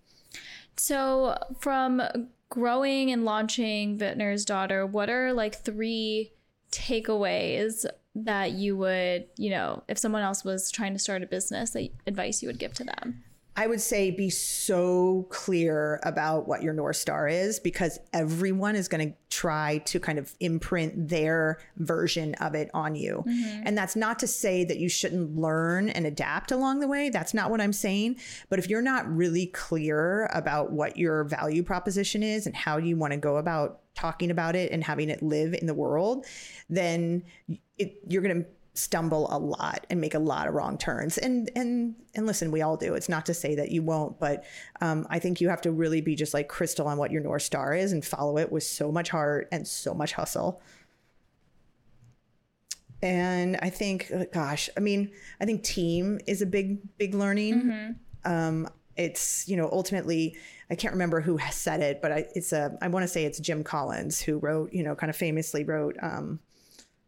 So, 0.77 1.37
from 1.59 2.03
growing 2.49 3.11
and 3.11 3.25
launching 3.25 3.99
Vintner's 3.99 4.45
Daughter, 4.45 4.87
what 4.87 5.11
are 5.11 5.33
like 5.33 5.63
three 5.63 6.33
takeaways 6.73 7.87
that 8.15 8.53
you 8.53 8.77
would, 8.77 9.27
you 9.37 9.51
know, 9.51 9.83
if 9.89 9.99
someone 9.99 10.23
else 10.23 10.45
was 10.45 10.71
trying 10.71 10.93
to 10.95 10.99
start 10.99 11.23
a 11.23 11.27
business, 11.27 11.71
that 11.71 11.91
advice 12.07 12.43
you 12.43 12.49
would 12.49 12.59
give 12.59 12.73
to 12.75 12.85
them? 12.85 13.23
I 13.57 13.67
would 13.67 13.81
say 13.81 14.11
be 14.11 14.31
so 14.31 15.27
clear 15.29 16.01
about 16.05 16.47
what 16.47 16.63
your 16.63 16.73
North 16.73 16.97
Star 16.97 17.29
is 17.29 17.59
because 17.59 17.99
everyone 18.13 18.77
is 18.77 18.89
going 18.89 19.11
to 19.11 19.17
try 19.29 19.79
to 19.87 19.99
kind 19.99 20.19
of 20.19 20.35
imprint 20.41 21.09
their 21.09 21.59
version 21.77 22.35
of 22.37 22.55
it 22.55 22.71
on 22.75 22.95
you. 22.95 23.25
Mm-hmm. 23.27 23.63
And 23.67 23.77
that's 23.77 23.97
not 23.97 24.19
to 24.21 24.27
say 24.27 24.65
that 24.65 24.79
you 24.79 24.89
shouldn't 24.89 25.37
learn 25.37 25.89
and 25.89 26.07
adapt 26.07 26.53
along 26.53 26.81
the 26.81 26.89
way. 26.89 27.11
That's 27.11 27.35
not 27.35 27.51
what 27.51 27.61
I'm 27.61 27.73
saying. 27.73 28.17
But 28.49 28.59
if 28.59 28.69
you're 28.69 28.83
not 28.83 29.09
really 29.15 29.47
clear 29.47 30.31
about 30.33 30.73
what 30.73 30.97
your 30.97 31.25
value 31.25 31.63
proposition 31.63 32.23
is 32.23 32.47
and 32.47 32.55
how 32.55 32.79
you 32.79 32.97
want 32.97 33.13
to 33.13 33.19
go 33.19 33.37
about 33.37 33.81
talking 33.95 34.31
about 34.31 34.55
it 34.57 34.73
and 34.73 34.83
having 34.85 35.11
it 35.11 35.23
live 35.23 35.55
in 35.55 35.67
the 35.67 35.75
world, 35.75 36.25
then 36.69 37.25
it, 37.79 37.99
you're 38.09 38.23
going 38.23 38.45
to 38.45 38.49
stumble 38.75 39.27
a 39.35 39.39
lot 39.39 39.87
and 39.91 40.01
make 40.01 40.15
a 40.15 40.19
lot 40.19 40.47
of 40.47 40.55
wrong 40.55 40.79
turns. 40.79 41.19
And 41.19 41.51
and 41.57 41.95
and 42.15 42.27
listen 42.27 42.51
we 42.51 42.63
all 42.63 42.77
do. 42.77 42.95
It's 42.95 43.09
not 43.09 43.27
to 43.27 43.35
say 43.35 43.55
that 43.57 43.71
you 43.71 43.83
won't 43.83 44.19
but 44.19 44.45
um, 44.81 45.07
i 45.11 45.19
think 45.19 45.41
you 45.41 45.49
have 45.49 45.61
to 45.63 45.73
really 45.73 46.01
be 46.01 46.15
just 46.15 46.35
like 46.35 46.49
crystal 46.49 46.87
on 46.87 46.99
what 46.99 47.11
your 47.11 47.23
north 47.23 47.43
star 47.43 47.75
is 47.75 47.93
and 47.93 48.05
follow 48.05 48.39
it 48.39 48.51
with 48.53 48.63
so 48.63 48.93
much 48.93 49.09
heart 49.11 49.49
and 49.53 49.67
so 49.67 49.95
much 49.95 50.13
hustle. 50.13 50.63
And 53.03 53.59
i 53.63 53.71
think 53.71 54.11
uh, 54.15 54.27
gosh 54.33 54.69
i 54.77 54.81
mean 54.81 55.11
i 55.41 55.45
think 55.45 55.63
team 55.63 56.21
is 56.27 56.43
a 56.43 56.47
big 56.47 56.79
big 56.99 57.15
learning. 57.15 57.97
Um, 58.25 58.69
it's 58.97 59.49
you 59.49 59.57
know 59.57 59.69
ultimately 59.73 60.37
i 60.71 60.75
can't 60.75 60.93
remember 60.93 61.21
who 61.21 61.37
has 61.39 61.55
said 61.55 61.81
it 61.81 62.03
but 62.03 62.13
I, 62.13 62.27
it's 62.35 62.53
a 62.53 62.77
i 62.83 62.89
want 62.89 63.05
to 63.05 63.09
say 63.09 63.25
it's 63.25 63.39
jim 63.39 63.65
collins 63.65 64.21
who 64.21 64.39
wrote 64.39 64.73
you 64.73 64.83
know 64.83 64.95
kind 64.95 65.09
of 65.09 65.17
famously 65.17 65.65
wrote 65.65 65.97
um, 66.03 66.41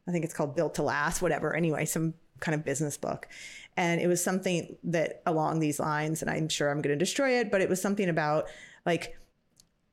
I 0.09 0.13
think 0.13 0.25
it's 0.25 0.35
called 0.35 0.57
Built 0.57 0.75
to 0.77 0.83
Last, 0.83 1.23
whatever. 1.23 1.55
Anyway, 1.55 1.85
some 1.85 2.15
kind 2.41 2.55
of 2.55 2.65
business 2.65 2.97
book. 2.97 3.29
And 3.77 4.01
it 4.01 4.09
was 4.09 4.23
something 4.23 4.77
that 4.85 5.23
along 5.27 5.61
these 5.61 5.81
lines, 5.81 6.23
and 6.23 6.31
I'm 6.31 6.49
sure 6.49 6.71
I'm 6.71 6.83
going 6.83 6.97
to 6.97 7.03
destroy 7.03 7.39
it, 7.39 7.51
but 7.51 7.61
it 7.61 7.69
was 7.69 7.81
something 7.81 8.09
about 8.09 8.49
like 8.85 9.17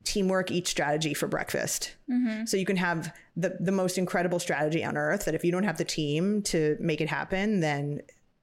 teamwork 0.04 0.50
each 0.50 0.68
strategy 0.68 1.14
for 1.14 1.28
breakfast. 1.28 1.94
Mm-hmm. 2.10 2.46
So 2.46 2.56
you 2.56 2.66
can 2.66 2.76
have 2.76 3.14
the, 3.36 3.56
the 3.60 3.72
most 3.72 3.98
incredible 3.98 4.38
strategy 4.38 4.84
on 4.84 4.96
earth 4.96 5.26
that 5.26 5.34
if 5.34 5.44
you 5.44 5.52
don't 5.52 5.64
have 5.64 5.78
the 5.78 5.84
team 5.84 6.42
to 6.42 6.76
make 6.80 7.00
it 7.00 7.08
happen, 7.08 7.60
then 7.60 8.00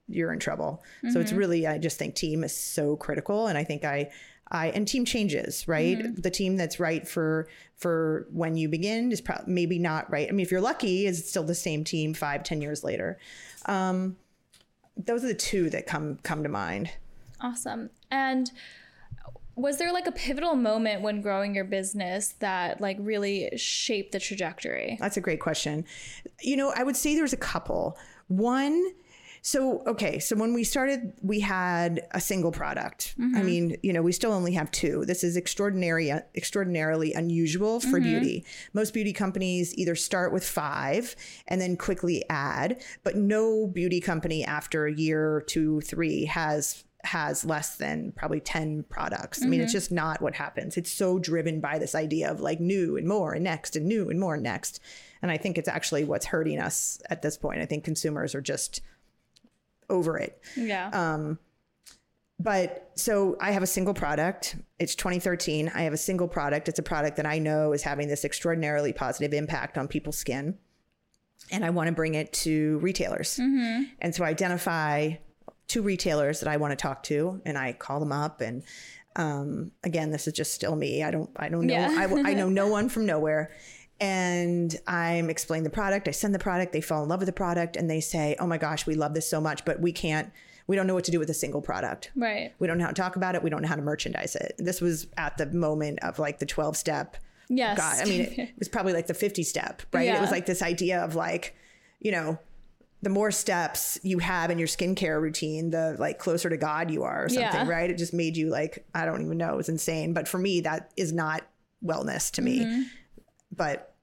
you're 0.08 0.32
in 0.32 0.40
trouble. 0.40 0.84
So 1.12 1.20
it's 1.20 1.32
mm-hmm. 1.32 1.40
really, 1.40 1.68
I 1.68 1.78
just 1.80 2.00
think 2.00 2.16
team 2.16 2.44
is 2.44 2.56
so 2.56 2.96
critical. 2.96 3.48
And 3.48 3.58
I 3.58 3.66
think 3.66 3.84
I, 3.84 4.10
I 4.52 4.70
and 4.70 4.88
team 4.88 5.06
changes, 5.06 5.68
right? 5.68 5.98
The 6.22 6.32
team 6.32 6.58
that's 6.58 6.80
right 6.80 7.08
for 7.08 7.48
for 7.76 8.28
when 8.32 8.56
you 8.56 8.70
begin 8.70 9.12
is 9.12 9.22
probably 9.22 9.54
maybe 9.54 9.80
not 9.80 10.10
right. 10.12 10.28
I 10.28 10.32
mean, 10.32 10.46
if 10.46 10.52
you're 10.52 10.62
lucky, 10.62 11.06
is 11.06 11.20
it 11.20 11.26
still 11.26 11.44
the 11.44 11.56
same 11.56 11.84
team 11.84 12.14
five, 12.14 12.44
ten 12.44 12.62
years 12.62 12.84
later? 12.84 13.20
Um, 13.66 14.18
those 14.96 15.24
are 15.24 15.28
the 15.28 15.34
two 15.34 15.70
that 15.72 15.86
come 15.86 16.18
come 16.24 16.44
to 16.44 16.50
mind. 16.50 16.92
Awesome. 17.42 17.90
And 18.10 18.52
was 19.56 19.78
there 19.78 19.92
like 19.92 20.08
a 20.08 20.12
pivotal 20.12 20.56
moment 20.56 21.02
when 21.02 21.20
growing 21.22 21.56
your 21.56 21.66
business 21.66 22.36
that 22.40 22.80
like 22.80 22.98
really 23.00 23.50
shaped 23.58 24.12
the 24.12 24.20
trajectory? 24.20 24.98
That's 25.00 25.18
a 25.18 25.22
great 25.22 25.40
question. 25.40 25.86
You 26.42 26.58
know, 26.58 26.72
I 26.76 26.84
would 26.84 26.96
say 26.96 27.16
there's 27.16 27.34
a 27.34 27.38
couple. 27.38 27.98
One, 28.28 28.92
so 29.48 29.82
okay, 29.88 30.20
so 30.20 30.36
when 30.36 30.54
we 30.54 30.66
started, 30.66 31.14
we 31.22 31.40
had 31.40 32.06
a 32.12 32.20
single 32.20 32.52
product. 32.52 33.16
I 33.18 33.22
mm-hmm. 33.22 33.46
mean, 33.46 33.78
you 33.82 33.94
know, 33.94 34.02
we 34.02 34.12
still 34.12 34.34
only 34.34 34.52
have 34.56 34.70
two. 34.72 35.06
This 35.06 35.24
is 35.24 35.38
extraordinary, 35.38 36.12
uh, 36.12 36.20
extraordinarily 36.36 37.14
unusual 37.14 37.80
for 37.80 37.98
mm-hmm. 37.98 38.10
beauty. 38.10 38.46
Most 38.74 38.94
beauty 38.94 39.14
companies 39.14 39.74
either 39.78 39.96
start 39.96 40.34
with 40.34 40.46
five 40.46 41.16
and 41.48 41.62
then 41.62 41.78
quickly 41.78 42.26
add, 42.30 42.82
but 43.06 43.16
no 43.16 43.68
beauty 43.68 44.02
company 44.02 44.44
after 44.44 44.86
a 44.86 44.94
year, 44.94 45.46
two, 45.48 45.80
three 45.80 46.26
has 46.26 46.84
has 47.06 47.46
less 47.46 47.78
than 47.78 48.12
probably 48.18 48.42
10 48.42 48.84
products. 48.90 49.42
I 49.42 49.46
mean, 49.46 49.62
it's 49.62 49.70
mm-hmm. 49.70 49.78
just 49.78 49.94
not 49.94 50.22
what 50.22 50.34
happens. 50.34 50.76
It's 50.76 50.92
so 50.92 51.20
driven 51.20 51.62
by 51.62 51.80
this 51.80 51.96
idea 51.96 52.30
of 52.30 52.42
like 52.42 52.60
new 52.60 52.98
and 52.98 53.08
more 53.08 53.32
and 53.32 53.46
next 53.46 53.78
and 53.78 53.86
new 53.86 54.10
and 54.10 54.20
more 54.20 54.34
and 54.34 54.44
next. 54.44 54.82
And 55.22 55.32
I 55.32 55.38
think 55.38 55.58
it's 55.58 55.70
actually 55.70 56.04
what's 56.04 56.26
hurting 56.26 56.60
us 56.60 57.00
at 57.10 57.22
this 57.22 57.38
point. 57.38 57.62
I 57.62 57.66
think 57.66 57.86
consumers 57.86 58.36
are 58.36 58.42
just 58.42 58.82
over 59.90 60.18
it. 60.18 60.42
Yeah. 60.56 60.90
Um, 60.90 61.40
But 62.40 62.92
so 62.94 63.36
I 63.42 63.52
have 63.52 63.64
a 63.64 63.68
single 63.68 63.94
product. 63.96 64.58
It's 64.78 64.94
2013. 64.96 65.72
I 65.74 65.82
have 65.82 65.94
a 65.94 65.98
single 65.98 66.28
product. 66.28 66.70
It's 66.70 66.78
a 66.78 66.84
product 66.84 67.18
that 67.18 67.26
I 67.26 67.40
know 67.40 67.74
is 67.74 67.82
having 67.82 68.08
this 68.08 68.24
extraordinarily 68.24 68.94
positive 68.94 69.34
impact 69.34 69.78
on 69.78 69.88
people's 69.88 70.18
skin. 70.18 70.58
And 71.52 71.66
I 71.66 71.72
want 71.72 71.88
to 71.88 71.94
bring 71.94 72.14
it 72.16 72.34
to 72.34 72.78
retailers. 72.80 73.40
And 74.02 74.14
so 74.14 74.24
I 74.24 74.30
identify 74.30 75.14
two 75.68 75.82
retailers 75.82 76.40
that 76.42 76.50
I 76.50 76.58
want 76.58 76.72
to 76.72 76.76
talk 76.76 77.04
to 77.04 77.42
and 77.46 77.58
I 77.58 77.74
call 77.74 78.00
them 78.00 78.12
up 78.12 78.42
and 78.42 78.64
um, 79.16 79.72
again, 79.84 80.12
this 80.12 80.28
is 80.28 80.34
just 80.34 80.54
still 80.54 80.76
me. 80.76 81.02
I 81.02 81.10
don't, 81.10 81.30
I 81.36 81.50
don't 81.50 81.66
know. 81.66 81.74
Yeah. 81.74 81.90
I, 81.98 82.30
I 82.30 82.34
know 82.36 82.50
no 82.62 82.68
one 82.68 82.88
from 82.88 83.08
nowhere. 83.08 83.50
And 84.00 84.76
I'm 84.86 85.30
explaining 85.30 85.64
the 85.64 85.70
product. 85.70 86.08
I 86.08 86.12
send 86.12 86.36
the 86.36 86.40
product. 86.40 86.72
They 86.74 86.82
fall 86.82 87.04
in 87.04 87.10
love 87.10 87.20
with 87.20 87.28
the 87.28 87.34
product 87.34 87.76
and 87.76 87.90
they 87.90 88.00
say, 88.00 88.36
Oh 88.40 88.46
my 88.48 88.58
gosh, 88.58 88.86
we 88.86 88.96
love 88.96 89.14
this 89.14 89.28
so 89.30 89.42
much, 89.42 89.66
but 89.66 89.80
we 89.82 89.92
can't, 89.92 90.32
we 90.68 90.76
don't 90.76 90.86
know 90.86 90.94
what 90.94 91.06
to 91.06 91.12
do 91.12 91.20
with 91.20 91.30
a 91.30 91.34
single 91.34 91.62
product. 91.62 92.12
right. 92.16 92.54
We 92.60 92.68
don't 92.68 92.78
know 92.78 92.84
how 92.86 92.92
to 92.92 93.02
talk 93.02 93.16
about 93.16 93.36
it. 93.36 93.42
We 93.44 93.50
don't 93.50 93.62
know 93.62 93.68
how 93.68 93.76
to 93.76 93.82
merchandise 93.82 94.36
it. 94.36 94.54
This 94.60 94.82
was 94.82 95.08
at 95.18 95.38
the 95.38 95.48
moment 95.48 96.00
of 96.04 96.20
like 96.20 96.40
the 96.40 96.46
12 96.46 96.78
step. 96.78 97.18
Yes. 97.50 97.78
God, 97.78 97.96
I 98.02 98.06
mean, 98.10 98.22
it, 98.22 98.38
it 98.38 98.50
was 98.60 98.68
probably 98.68 98.94
like 98.94 99.08
the 99.08 99.14
50 99.14 99.42
step, 99.44 99.82
right? 99.94 100.10
It 100.10 100.22
was 100.22 100.32
like 100.32 100.46
this 100.46 100.62
idea 100.62 101.04
of 101.04 101.16
like, 101.16 101.56
you 102.00 102.12
know, 102.12 102.38
the 103.02 103.10
more 103.10 103.32
steps 103.32 104.00
you 104.04 104.20
have 104.20 104.50
in 104.52 104.58
your 104.60 104.68
skincare 104.68 105.22
routine, 105.22 105.70
the 105.70 105.96
like 106.00 106.18
closer 106.20 106.50
to 106.50 106.58
God 106.58 106.92
you 106.92 107.04
are 107.04 107.26
or 107.26 107.30
something, 107.30 107.44
Yeah. 107.44 107.68
right? 107.70 107.90
It 107.90 107.98
just 107.98 108.14
made 108.14 108.36
you 108.36 108.50
like, 108.50 108.86
I 108.94 109.06
don't 109.06 109.22
even 109.24 109.38
know. 109.38 109.54
It 109.54 109.58
was 109.58 109.70
insane. 109.70 110.14
But 110.14 110.28
for 110.28 110.38
me, 110.40 110.62
that 110.62 110.92
is 110.98 111.14
not 111.14 111.44
wellness 111.86 112.30
to 112.32 112.42
me. 112.42 112.60
Mm-hmm. 112.66 112.82
But 113.56 113.96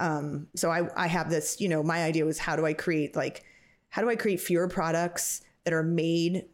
um, 0.00 0.48
so 0.54 0.70
I, 0.70 0.88
I 0.96 1.06
have 1.06 1.30
this, 1.30 1.60
you 1.60 1.68
know, 1.68 1.82
my 1.82 2.02
idea 2.04 2.24
was 2.24 2.38
how 2.38 2.56
do 2.56 2.66
I 2.66 2.72
create 2.72 3.14
like, 3.16 3.44
how 3.90 4.02
do 4.02 4.08
I 4.08 4.16
create 4.16 4.40
fewer 4.40 4.68
products 4.68 5.42
that 5.64 5.72
are 5.72 5.82
made 5.82 6.46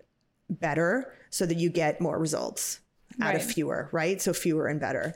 better 0.51 1.13
so 1.31 1.47
that 1.47 1.59
you 1.59 1.71
get 1.71 2.01
more 2.01 2.19
results 2.19 2.81
out 3.21 3.35
of 3.35 3.43
fewer, 3.43 3.89
right? 3.93 4.21
So 4.21 4.33
fewer 4.33 4.67
and 4.67 4.81
better. 4.81 5.15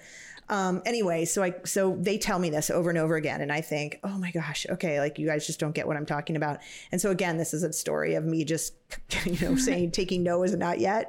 Um, 0.53 0.83
anyway, 0.85 1.25
so 1.25 1.43
I 1.43 1.55
so 1.65 1.97
they 1.99 2.19
tell 2.19 2.39
me 2.39 2.51
this 2.51 2.69
over 2.69 2.91
and 2.91 2.99
over 2.99 3.17
again, 3.17 3.41
and 3.41 3.51
I 3.51 3.63
think, 3.63 3.99
oh 4.05 4.19
my 4.19 4.31
gosh, 4.31 4.67
okay, 4.69 5.01
like 5.01 5.19
you 5.19 5.27
guys 5.27 5.47
just 5.47 5.59
don't 5.59 5.75
get 5.75 5.87
what 5.87 5.97
I'm 5.97 6.05
talking 6.05 6.37
about. 6.37 6.59
And 6.93 7.01
so 7.01 7.11
again, 7.11 7.39
this 7.39 7.55
is 7.55 7.63
a 7.63 7.73
story 7.73 8.17
of 8.17 8.27
me 8.27 8.45
just 8.45 8.75
you 9.25 9.39
know 9.41 9.57
saying 9.57 9.91
taking 9.93 10.23
no 10.23 10.43
as 10.43 10.53
a 10.53 10.59
not 10.59 10.79
yet. 10.79 11.09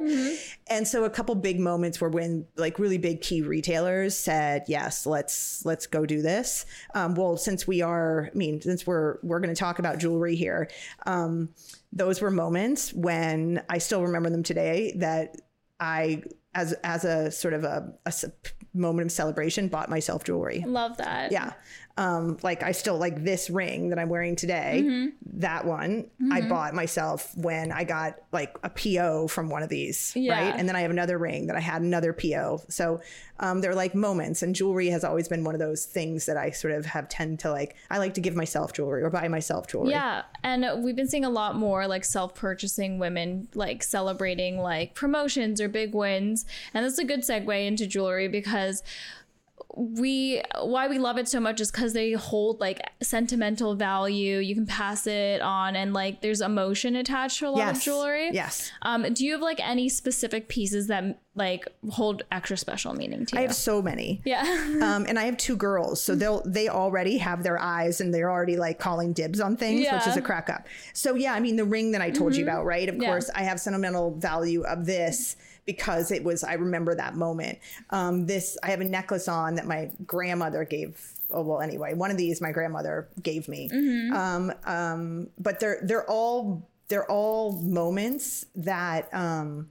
And 0.68 0.88
so 0.88 1.04
a 1.04 1.10
couple 1.10 1.36
big 1.36 1.60
moments 1.60 2.00
were 2.00 2.08
when 2.08 2.48
like 2.56 2.80
really 2.80 2.98
big 2.98 3.20
key 3.20 3.42
retailers 3.42 4.16
said, 4.16 4.64
yes, 4.68 5.06
let's 5.06 5.66
let's 5.66 5.88
go 5.88 6.06
do 6.06 6.22
this. 6.22 6.66
Um, 6.96 7.14
well, 7.14 7.36
since 7.36 7.68
we 7.68 7.82
are, 7.82 8.30
I 8.34 8.38
mean, 8.38 8.62
since 8.62 8.88
we're 8.88 9.18
we're 9.24 9.42
going 9.42 9.54
to 9.54 9.60
talk 9.60 9.78
about 9.78 10.00
jewelry 10.00 10.38
here, 10.38 10.70
um, 11.06 11.50
those 11.92 12.22
were 12.22 12.32
moments 12.32 12.94
when 12.94 13.62
I 13.68 13.80
still 13.80 14.04
remember 14.04 14.30
them 14.30 14.44
today 14.44 14.94
that 15.00 15.36
I 15.82 16.24
as 16.56 16.74
as 16.84 17.04
a 17.06 17.32
sort 17.32 17.54
of 17.54 17.64
a, 17.64 17.94
a 18.06 18.14
moment 18.74 19.06
of 19.06 19.12
celebration 19.12 19.68
bought 19.68 19.90
myself 19.90 20.24
jewelry. 20.24 20.64
Love 20.66 20.98
that. 20.98 21.32
Yeah. 21.32 21.54
Um, 21.96 22.38
like 22.42 22.64
I 22.64 22.72
still 22.72 22.98
like 22.98 23.24
this 23.24 23.52
ring 23.52 23.90
that 23.90 24.00
I'm 24.00 24.10
wearing 24.10 24.36
today. 24.36 24.82
Mm-hmm. 24.84 25.40
That 25.42 25.66
one 25.66 26.10
I 26.32 26.42
bought 26.42 26.74
myself 26.74 27.32
when 27.38 27.72
I 27.72 27.84
got 27.84 28.16
like 28.32 28.58
a 28.64 28.70
PO 28.70 29.28
from 29.28 29.50
one 29.50 29.62
of 29.62 29.70
these, 29.70 30.12
Yeah. 30.16 30.34
right? 30.34 30.56
And 30.58 30.68
then 30.68 30.76
I 30.76 30.82
have 30.82 30.90
another 30.92 31.20
ring 31.20 31.48
that 31.48 31.56
I 31.56 31.60
had 31.60 31.84
another 31.84 32.12
PO. 32.12 32.64
So 32.68 33.02
um, 33.40 33.62
they're 33.62 33.76
like 33.76 33.94
moments, 33.94 34.42
and 34.42 34.56
jewelry 34.56 34.88
has 34.90 35.04
always 35.04 35.28
been 35.28 35.44
one 35.44 35.54
of 35.54 35.60
those 35.60 35.86
things 35.86 36.26
that 36.26 36.38
I 36.38 36.50
sort 36.52 36.74
of 36.74 36.86
have 36.86 37.10
tend 37.10 37.40
to 37.42 37.52
like. 37.52 37.76
I 37.92 37.98
like 38.00 38.14
to 38.16 38.22
give 38.22 38.36
myself 38.36 38.74
jewelry 38.74 39.04
or 39.04 39.10
buy 39.12 39.28
myself 39.28 39.68
jewelry. 39.68 39.90
Yeah, 39.92 40.24
and 40.44 40.84
we've 40.84 40.96
been 40.96 41.08
seeing 41.08 41.26
a 41.26 41.30
lot 41.30 41.56
more 41.56 41.86
like 41.88 42.06
self-purchasing 42.06 42.98
women 43.00 43.48
like 43.54 43.84
celebrating 43.84 44.58
like 44.60 44.96
promotions 44.96 45.62
or 45.62 45.68
big 45.70 45.94
wins. 45.94 46.46
And 46.74 46.86
that's 46.86 46.98
a 47.00 47.04
good 47.06 47.22
segue 47.22 47.68
into 47.68 47.86
jewelry 47.86 48.28
because 48.28 48.82
we 49.76 50.42
why 50.62 50.88
we 50.88 51.00
love 51.00 51.18
it 51.18 51.28
so 51.28 51.40
much 51.40 51.60
is 51.60 51.72
because 51.72 51.94
they 51.94 52.12
hold 52.14 52.60
like 52.60 52.80
sentimental 53.02 53.76
value. 53.76 54.38
You 54.38 54.54
can 54.56 54.66
pass 54.68 55.08
it 55.08 55.42
on, 55.42 55.76
and 55.76 55.94
like 55.94 56.22
there's 56.22 56.42
emotion 56.42 56.96
attached 56.96 57.40
to 57.40 57.48
a 57.48 57.50
lot 57.50 57.58
Yes. 57.58 57.78
of 57.78 57.84
jewelry. 57.84 58.30
Yes. 58.32 58.72
Um, 58.84 59.12
do 59.14 59.26
you 59.26 59.32
have 59.34 59.42
like 59.42 59.60
any 59.68 59.90
specific 59.90 60.48
pieces 60.48 60.88
that 60.88 61.20
like 61.36 61.68
hold 61.90 62.22
extra 62.32 62.56
special 62.58 62.94
meaning 62.94 63.26
to 63.26 63.36
you? 63.36 63.40
I 63.40 63.42
have 63.44 63.56
so 63.56 63.82
many. 63.82 64.22
yeah. 64.26 64.42
um, 64.84 65.06
and 65.08 65.18
I 65.18 65.24
have 65.24 65.38
two 65.38 65.56
girls, 65.56 66.02
so 66.04 66.14
they'll 66.14 66.44
they 66.46 66.70
already 66.70 67.18
have 67.18 67.42
their 67.42 67.60
eyes 67.60 68.00
and 68.00 68.14
they're 68.14 68.30
already 68.32 68.58
like 68.58 68.78
calling 68.80 69.12
dibs 69.14 69.40
on 69.40 69.58
things, 69.58 69.88
which 69.92 70.08
is 70.08 70.18
a 70.18 70.22
crack 70.22 70.50
up. 70.50 70.68
So 70.94 71.16
yeah, 71.16 71.34
I 71.34 71.40
mean 71.40 71.56
the 71.56 71.66
ring 71.66 71.92
that 71.94 72.02
I 72.02 72.12
told 72.12 72.36
you 72.36 72.44
about, 72.44 72.66
right? 72.66 72.88
Of 72.90 72.98
Yeah. 73.02 73.08
course, 73.10 73.30
I 73.34 73.42
have 73.44 73.60
sentimental 73.60 74.12
value 74.18 74.64
of 74.64 74.86
this 74.86 75.36
because 75.66 76.12
it 76.12 76.24
was 76.24 76.44
I 76.44 76.54
remember 76.54 76.96
that 76.96 77.16
moment. 77.16 77.60
Um, 77.90 78.26
this 78.26 78.58
I 78.64 78.68
have 78.68 78.82
a 78.82 78.86
necklace 78.86 79.28
on 79.28 79.56
that 79.56 79.66
my 79.66 79.92
grandmother 80.06 80.64
gave. 80.66 81.00
Oh 81.32 81.42
well, 81.42 81.62
anyway, 81.62 81.94
one 81.94 82.12
of 82.12 82.18
these 82.18 82.42
my 82.42 82.52
grandmother 82.52 83.08
gave 83.22 83.48
me. 83.48 83.70
Um, 84.14 84.54
um, 84.66 85.28
but 85.40 85.60
they're 85.60 85.80
they're 85.84 86.10
all 86.10 86.68
they're 86.88 87.10
all 87.10 87.54
moments 87.62 88.46
that. 88.56 89.14
Um, 89.14 89.70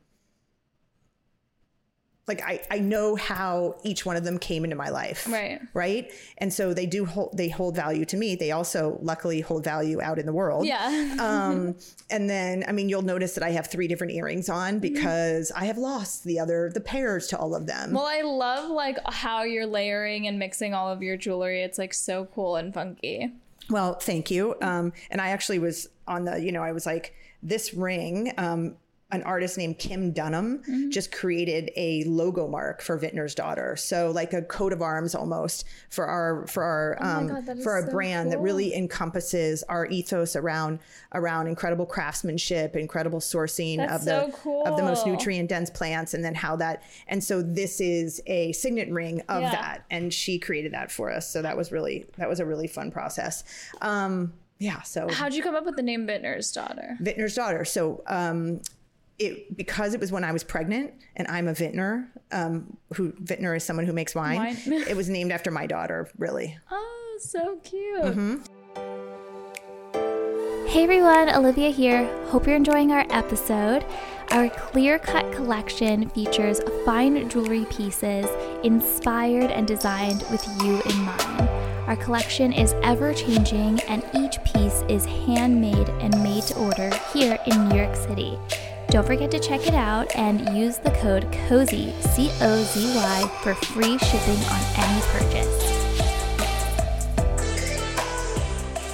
like 2.28 2.40
I, 2.40 2.60
I 2.70 2.78
know 2.78 3.16
how 3.16 3.76
each 3.82 4.06
one 4.06 4.16
of 4.16 4.22
them 4.22 4.38
came 4.38 4.62
into 4.62 4.76
my 4.76 4.90
life 4.90 5.26
Right. 5.28 5.60
right 5.74 6.10
and 6.38 6.52
so 6.52 6.72
they 6.72 6.86
do 6.86 7.04
hold 7.04 7.36
they 7.36 7.48
hold 7.48 7.74
value 7.74 8.04
to 8.04 8.16
me 8.16 8.36
they 8.36 8.52
also 8.52 8.98
luckily 9.02 9.40
hold 9.40 9.64
value 9.64 10.00
out 10.00 10.18
in 10.20 10.26
the 10.26 10.32
world 10.32 10.64
yeah. 10.64 11.16
um 11.20 11.74
and 12.10 12.30
then 12.30 12.64
i 12.68 12.72
mean 12.72 12.88
you'll 12.88 13.02
notice 13.02 13.34
that 13.34 13.42
i 13.42 13.50
have 13.50 13.66
three 13.66 13.88
different 13.88 14.12
earrings 14.12 14.48
on 14.48 14.78
because 14.78 15.50
i 15.56 15.64
have 15.64 15.78
lost 15.78 16.22
the 16.22 16.38
other 16.38 16.70
the 16.72 16.80
pairs 16.80 17.26
to 17.26 17.36
all 17.36 17.54
of 17.56 17.66
them 17.66 17.92
Well, 17.92 18.06
I 18.06 18.20
love 18.22 18.70
like 18.70 18.98
how 19.06 19.42
you're 19.42 19.66
layering 19.66 20.28
and 20.28 20.38
mixing 20.38 20.74
all 20.74 20.90
of 20.90 21.02
your 21.02 21.16
jewelry. 21.16 21.62
It's 21.62 21.76
like 21.78 21.92
so 21.92 22.26
cool 22.34 22.54
and 22.56 22.72
funky. 22.72 23.32
Well, 23.68 23.94
thank 23.94 24.30
you. 24.30 24.54
Um, 24.60 24.92
and 25.10 25.20
I 25.20 25.30
actually 25.30 25.58
was 25.58 25.88
on 26.06 26.24
the, 26.24 26.40
you 26.40 26.52
know, 26.52 26.62
I 26.62 26.72
was 26.72 26.84
like, 26.86 27.14
this 27.42 27.74
ring, 27.74 28.32
um, 28.38 28.76
an 29.12 29.22
artist 29.24 29.58
named 29.58 29.78
Kim 29.78 30.10
Dunham 30.12 30.58
mm-hmm. 30.58 30.90
just 30.90 31.12
created 31.12 31.70
a 31.76 32.02
logo 32.04 32.48
mark 32.48 32.80
for 32.80 32.98
Vintner's 32.98 33.34
Daughter. 33.34 33.76
So 33.76 34.10
like 34.10 34.32
a 34.32 34.42
coat 34.42 34.72
of 34.72 34.80
arms 34.80 35.14
almost 35.14 35.66
for 35.90 36.06
our 36.06 36.46
for 36.46 36.62
our 36.62 36.98
oh 37.00 37.06
um, 37.06 37.28
God, 37.28 37.62
for 37.62 37.72
our 37.72 37.86
so 37.86 37.92
brand 37.92 38.30
cool. 38.30 38.38
that 38.38 38.42
really 38.42 38.74
encompasses 38.74 39.62
our 39.64 39.86
ethos 39.86 40.34
around 40.34 40.80
around 41.12 41.46
incredible 41.46 41.84
craftsmanship, 41.84 42.74
incredible 42.74 43.20
sourcing 43.20 43.76
that's 43.76 44.00
of 44.00 44.04
the 44.04 44.10
so 44.10 44.38
cool. 44.38 44.64
of 44.64 44.76
the 44.76 44.82
most 44.82 45.06
nutrient 45.06 45.48
dense 45.48 45.68
plants, 45.68 46.14
and 46.14 46.24
then 46.24 46.34
how 46.34 46.56
that 46.56 46.82
and 47.06 47.22
so 47.22 47.42
this 47.42 47.80
is 47.80 48.22
a 48.26 48.52
signet 48.52 48.90
ring 48.90 49.20
of 49.28 49.42
yeah. 49.42 49.50
that, 49.50 49.84
and 49.90 50.12
she 50.12 50.38
created 50.38 50.72
that 50.72 50.90
for 50.90 51.12
us. 51.12 51.28
So 51.28 51.42
that 51.42 51.56
was 51.56 51.70
really 51.70 52.06
that 52.16 52.28
was 52.28 52.40
a 52.40 52.46
really 52.46 52.66
fun 52.66 52.90
process. 52.90 53.44
Um, 53.82 54.32
yeah. 54.62 54.80
So 54.82 55.08
how'd 55.10 55.34
you 55.34 55.42
come 55.42 55.56
up 55.56 55.64
with 55.64 55.74
the 55.74 55.82
name 55.82 56.06
Vintner's 56.06 56.52
Daughter? 56.52 56.96
Vintner's 57.00 57.34
Daughter. 57.34 57.64
So 57.64 58.02
um, 58.06 58.60
it 59.18 59.56
because 59.56 59.94
it 59.94 60.00
was 60.00 60.10
when 60.10 60.24
I 60.24 60.32
was 60.32 60.44
pregnant 60.44 60.92
and 61.16 61.28
I'm 61.28 61.48
a 61.48 61.54
vintner. 61.54 62.08
Um, 62.30 62.76
who 62.94 63.12
vintner 63.18 63.54
is 63.54 63.64
someone 63.64 63.86
who 63.86 63.92
makes 63.92 64.14
wine. 64.14 64.36
wine. 64.36 64.56
it 64.66 64.96
was 64.96 65.08
named 65.08 65.32
after 65.32 65.50
my 65.50 65.66
daughter, 65.66 66.08
really. 66.18 66.58
Oh, 66.70 67.18
so 67.20 67.58
cute. 67.62 68.02
Mm-hmm. 68.02 68.62
Hey 70.68 70.84
everyone, 70.84 71.28
Olivia 71.28 71.68
here. 71.70 72.06
Hope 72.28 72.46
you're 72.46 72.56
enjoying 72.56 72.92
our 72.92 73.04
episode. 73.10 73.84
Our 74.30 74.48
clear 74.48 74.98
cut 74.98 75.30
collection 75.32 76.08
features 76.10 76.62
fine 76.86 77.28
jewelry 77.28 77.66
pieces 77.66 78.26
inspired 78.64 79.50
and 79.50 79.66
designed 79.66 80.24
with 80.30 80.42
you 80.62 80.80
in 80.80 81.04
mind. 81.04 81.48
Our 81.86 81.96
collection 81.96 82.54
is 82.54 82.72
ever 82.82 83.12
changing, 83.12 83.80
and 83.80 84.02
each 84.14 84.42
piece 84.44 84.82
is 84.88 85.04
handmade 85.04 85.90
and 86.00 86.22
made 86.22 86.44
to 86.44 86.58
order 86.58 86.90
here 87.12 87.38
in 87.46 87.68
New 87.68 87.76
York 87.76 87.94
City. 87.94 88.38
Don't 88.92 89.06
forget 89.06 89.30
to 89.30 89.40
check 89.40 89.66
it 89.66 89.72
out 89.72 90.14
and 90.16 90.54
use 90.54 90.76
the 90.76 90.90
code 90.90 91.32
COZY, 91.48 91.94
C 91.98 92.30
O 92.42 92.62
Z 92.62 92.94
Y, 92.94 93.38
for 93.42 93.54
free 93.54 93.96
shipping 93.96 94.36
on 94.36 94.60
any 94.76 95.00
purchase. 95.06 95.48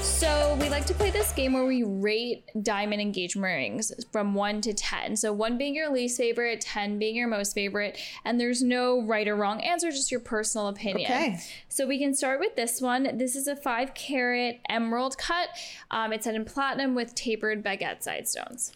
So, 0.00 0.56
we 0.60 0.68
like 0.68 0.86
to 0.86 0.94
play 0.94 1.10
this 1.10 1.32
game 1.32 1.52
where 1.52 1.64
we 1.64 1.82
rate 1.82 2.44
diamond 2.62 3.02
engagement 3.02 3.56
rings 3.56 3.90
from 4.12 4.34
1 4.34 4.60
to 4.60 4.72
10. 4.72 5.16
So, 5.16 5.32
1 5.32 5.58
being 5.58 5.74
your 5.74 5.92
least 5.92 6.16
favorite, 6.16 6.60
10 6.60 7.00
being 7.00 7.16
your 7.16 7.26
most 7.26 7.52
favorite, 7.52 7.98
and 8.24 8.40
there's 8.40 8.62
no 8.62 9.04
right 9.04 9.26
or 9.26 9.34
wrong 9.34 9.60
answer, 9.62 9.90
just 9.90 10.12
your 10.12 10.20
personal 10.20 10.68
opinion. 10.68 11.10
Okay. 11.10 11.40
So, 11.68 11.88
we 11.88 11.98
can 11.98 12.14
start 12.14 12.38
with 12.38 12.54
this 12.54 12.80
one. 12.80 13.18
This 13.18 13.34
is 13.34 13.48
a 13.48 13.56
5 13.56 13.94
carat 13.94 14.60
emerald 14.68 15.18
cut. 15.18 15.48
Um, 15.90 16.12
it's 16.12 16.22
set 16.22 16.36
in 16.36 16.44
platinum 16.44 16.94
with 16.94 17.16
tapered 17.16 17.64
baguette 17.64 18.04
side 18.04 18.28
stones. 18.28 18.72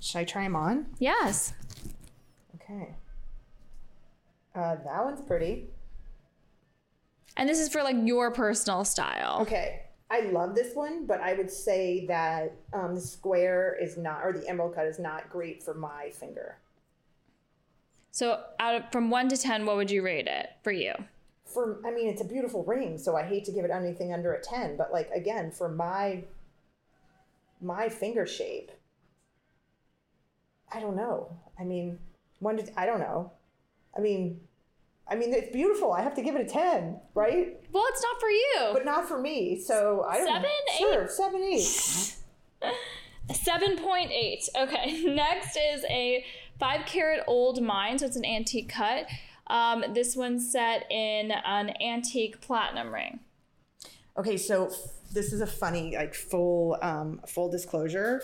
Should 0.00 0.18
I 0.18 0.24
try 0.24 0.44
them 0.44 0.56
on? 0.56 0.86
Yes. 0.98 1.54
Okay. 2.54 2.94
Uh, 4.54 4.76
that 4.84 5.04
one's 5.04 5.20
pretty. 5.20 5.68
And 7.36 7.48
this 7.48 7.60
is 7.60 7.68
for 7.68 7.82
like 7.82 7.96
your 8.04 8.30
personal 8.32 8.84
style. 8.84 9.38
Okay. 9.42 9.82
I 10.10 10.20
love 10.20 10.54
this 10.54 10.74
one, 10.74 11.06
but 11.06 11.20
I 11.20 11.34
would 11.34 11.50
say 11.50 12.06
that 12.06 12.54
um, 12.72 12.94
the 12.94 13.00
square 13.00 13.76
is 13.80 13.98
not, 13.98 14.24
or 14.24 14.32
the 14.32 14.48
emerald 14.48 14.74
cut 14.74 14.86
is 14.86 14.98
not 14.98 15.28
great 15.28 15.62
for 15.62 15.74
my 15.74 16.10
finger. 16.10 16.56
So, 18.10 18.42
out 18.58 18.74
of 18.74 18.90
from 18.90 19.10
one 19.10 19.28
to 19.28 19.36
ten, 19.36 19.66
what 19.66 19.76
would 19.76 19.90
you 19.90 20.02
rate 20.02 20.26
it 20.26 20.48
for 20.62 20.72
you? 20.72 20.94
For 21.44 21.80
I 21.86 21.90
mean, 21.90 22.08
it's 22.08 22.22
a 22.22 22.24
beautiful 22.24 22.64
ring, 22.64 22.96
so 22.96 23.16
I 23.16 23.22
hate 23.22 23.44
to 23.44 23.52
give 23.52 23.64
it 23.66 23.70
anything 23.70 24.12
under 24.12 24.32
a 24.32 24.42
ten. 24.42 24.76
But 24.76 24.92
like 24.92 25.10
again, 25.10 25.50
for 25.50 25.68
my 25.68 26.24
my 27.60 27.90
finger 27.90 28.26
shape, 28.26 28.72
I 30.72 30.80
don't 30.80 30.96
know. 30.96 31.36
I 31.58 31.64
mean, 31.64 31.98
one 32.40 32.56
to, 32.58 32.80
I 32.80 32.86
don't 32.86 33.00
know. 33.00 33.32
I 33.96 34.00
mean, 34.00 34.40
I 35.10 35.14
mean, 35.14 35.32
it's 35.32 35.50
beautiful. 35.52 35.92
I 35.92 36.02
have 36.02 36.14
to 36.16 36.22
give 36.22 36.36
it 36.36 36.42
a 36.42 36.48
10, 36.48 37.00
right? 37.14 37.56
Well, 37.72 37.84
it's 37.88 38.02
not 38.02 38.20
for 38.20 38.30
you. 38.30 38.70
But 38.74 38.84
not 38.84 39.08
for 39.08 39.18
me. 39.18 39.60
So 39.60 40.04
I 40.08 40.18
don't 40.18 40.26
Seven, 40.26 40.42
know. 40.42 40.48
eight? 40.74 40.78
Sure, 40.78 41.08
seven, 41.08 41.42
eight. 41.42 42.14
7.8. 43.30 44.48
Okay. 44.62 45.02
Next 45.14 45.56
is 45.56 45.84
a 45.88 46.24
five 46.58 46.86
carat 46.86 47.24
old 47.26 47.62
mine. 47.62 47.98
So 47.98 48.06
it's 48.06 48.16
an 48.16 48.24
antique 48.24 48.68
cut. 48.68 49.06
Um, 49.46 49.84
this 49.94 50.14
one's 50.14 50.50
set 50.50 50.90
in 50.90 51.30
an 51.30 51.72
antique 51.82 52.40
platinum 52.40 52.92
ring. 52.92 53.20
Okay. 54.18 54.36
So 54.36 54.70
this 55.12 55.32
is 55.32 55.40
a 55.40 55.46
funny, 55.46 55.96
like 55.96 56.14
full, 56.14 56.76
um, 56.82 57.20
full 57.26 57.50
disclosure. 57.50 58.22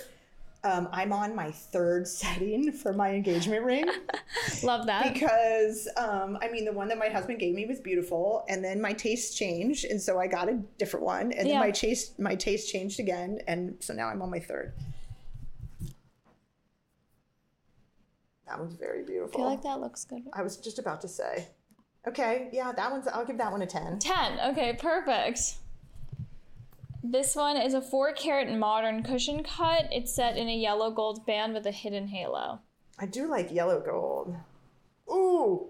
Um, 0.65 0.89
I'm 0.93 1.13
on 1.13 1.37
my 1.37 1.51
third 1.51 2.09
setting 2.09 2.73
for 2.73 2.93
my 2.93 3.11
engagement 3.11 3.65
ring. 3.65 3.87
Love 4.63 4.87
that. 4.87 5.13
Because, 5.13 5.87
um, 5.97 6.39
I 6.41 6.49
mean, 6.51 6.65
the 6.65 6.73
one 6.73 6.89
that 6.89 6.99
my 6.99 7.09
husband 7.09 7.39
gave 7.39 7.55
me 7.55 7.67
was 7.67 7.81
beautiful, 7.81 8.45
and 8.49 8.65
then 8.65 8.81
my 8.81 8.95
taste 8.95 9.37
changed, 9.37 9.85
and 9.85 10.01
so 10.01 10.19
I 10.19 10.27
got 10.27 10.49
a 10.49 10.55
different 10.79 11.05
one, 11.05 11.33
and 11.33 11.47
yeah. 11.47 11.55
then 11.55 11.61
my 11.61 11.71
taste 11.71 12.19
my 12.19 12.35
taste 12.35 12.73
changed 12.73 12.99
again, 12.99 13.41
and 13.47 13.77
so 13.81 13.93
now 13.93 14.09
I'm 14.09 14.23
on 14.23 14.31
my 14.31 14.41
third. 14.41 14.73
That 18.47 18.59
one's 18.59 18.75
very 18.75 19.03
beautiful. 19.05 19.41
I 19.41 19.45
feel 19.45 19.51
like 19.51 19.63
that 19.63 19.81
looks 19.81 20.05
good. 20.05 20.23
I 20.33 20.43
was 20.43 20.57
just 20.57 20.79
about 20.79 21.01
to 21.03 21.09
say. 21.09 21.49
Okay, 22.07 22.51
yeah, 22.53 22.73
that 22.73 22.91
one's. 22.91 23.07
I'll 23.09 23.25
give 23.25 23.39
that 23.39 23.51
one 23.51 23.63
a 23.63 23.67
ten. 23.67 23.99
Ten. 23.99 24.39
Okay, 24.51 24.75
perfect. 24.75 25.57
This 27.07 27.37
one 27.37 27.59
is 27.59 27.75
a 27.75 27.83
four 27.83 28.15
carat 28.15 28.51
modern 28.59 29.03
cushion 29.03 29.43
cut. 29.43 29.89
It's 29.93 30.15
set 30.15 30.39
in 30.39 30.49
a 30.49 30.57
yellow 30.57 30.91
gold 30.91 31.27
band 31.27 31.53
with 31.53 31.67
a 31.67 31.71
hidden 31.71 32.09
halo. 32.09 32.61
I 32.99 33.05
do 33.05 33.27
like 33.29 33.53
yellow 33.53 33.79
gold. 33.79 34.35
Ooh. 35.11 35.67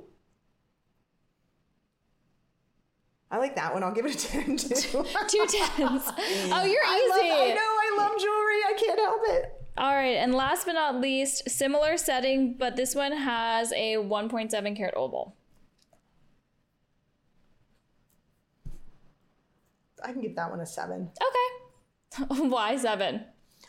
I 3.33 3.39
like 3.39 3.57
that 3.57 3.75
one. 3.75 3.83
I'll 3.83 3.93
give 3.93 4.07
it 4.07 4.15
a 4.15 4.29
10 4.29 4.57
too. 4.59 5.05
Two 5.29 5.47
tens. 5.49 6.09
Oh, 6.53 6.65
you're 6.65 6.85
easy. 6.85 7.29
I, 7.29 7.29
love, 7.29 7.41
I 7.41 7.53
know. 7.53 7.61
I 7.61 7.95
love 7.99 8.21
jewelry. 8.21 8.61
I 8.69 8.75
can't 8.79 9.01
help 9.01 9.23
it. 9.25 9.53
All 9.77 9.93
right. 9.93 10.17
And 10.17 10.37
last 10.37 10.67
but 10.67 10.75
not 10.75 11.01
least, 11.01 11.51
similar 11.51 11.97
setting, 11.97 12.55
but 12.57 12.77
this 12.77 12.95
one 12.95 13.11
has 13.11 13.73
a 13.73 13.97
1.7 13.97 14.77
carat 14.77 14.95
oval. 14.95 15.35
I 20.05 20.13
can 20.13 20.21
give 20.21 20.37
that 20.37 20.51
one 20.51 20.61
a 20.61 20.67
seven. 20.67 21.11
Okay. 21.21 22.25
Why 22.49 22.77
seven? 22.77 23.25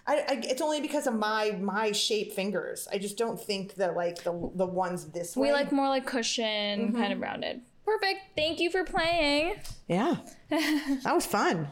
I, 0.08 0.16
I, 0.18 0.42
it's 0.44 0.62
only 0.62 0.82
because 0.82 1.08
of 1.08 1.16
my 1.16 1.52
my 1.60 1.92
shape 1.92 2.34
fingers. 2.34 2.88
I 2.92 2.98
just 2.98 3.18
don't 3.18 3.40
think 3.40 3.76
that 3.76 3.96
like 3.96 4.24
the 4.24 4.52
the 4.56 4.66
ones 4.66 5.06
this 5.12 5.36
way. 5.36 5.48
We 5.48 5.54
like 5.54 5.72
more 5.72 5.88
like 5.88 6.06
cushion, 6.06 6.90
mm-hmm. 6.90 6.98
kind 6.98 7.14
of 7.14 7.20
rounded. 7.20 7.62
Perfect. 7.86 8.20
Thank 8.36 8.60
you 8.60 8.70
for 8.70 8.84
playing. 8.84 9.56
Yeah, 9.88 10.18
that 10.50 11.14
was 11.14 11.26
fun. 11.26 11.70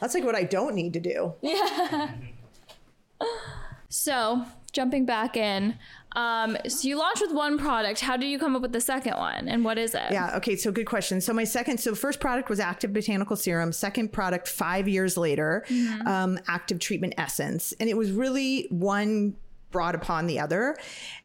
That's 0.00 0.14
like 0.14 0.24
what 0.24 0.34
I 0.34 0.44
don't 0.44 0.74
need 0.74 0.92
to 0.94 1.00
do. 1.00 1.34
Yeah. 1.42 2.12
so 3.88 4.44
jumping 4.72 5.06
back 5.06 5.36
in, 5.36 5.76
um, 6.18 6.56
so 6.66 6.88
you 6.88 6.98
launched 6.98 7.22
with 7.22 7.32
one 7.32 7.58
product. 7.58 8.00
How 8.00 8.16
did 8.16 8.26
you 8.26 8.40
come 8.40 8.56
up 8.56 8.62
with 8.62 8.72
the 8.72 8.80
second 8.80 9.16
one, 9.16 9.46
and 9.48 9.64
what 9.64 9.78
is 9.78 9.94
it? 9.94 10.10
Yeah. 10.10 10.36
Okay. 10.36 10.56
So 10.56 10.72
good 10.72 10.86
question. 10.86 11.20
So 11.20 11.32
my 11.32 11.44
second, 11.44 11.78
so 11.78 11.94
first 11.94 12.18
product 12.18 12.48
was 12.48 12.58
active 12.58 12.92
botanical 12.92 13.36
serum. 13.36 13.70
Second 13.70 14.12
product, 14.12 14.48
five 14.48 14.88
years 14.88 15.16
later, 15.16 15.64
mm-hmm. 15.68 16.08
um, 16.08 16.40
active 16.48 16.80
treatment 16.80 17.14
essence, 17.18 17.72
and 17.78 17.88
it 17.88 17.96
was 17.96 18.10
really 18.10 18.66
one 18.70 19.36
brought 19.70 19.94
upon 19.94 20.26
the 20.26 20.40
other. 20.40 20.76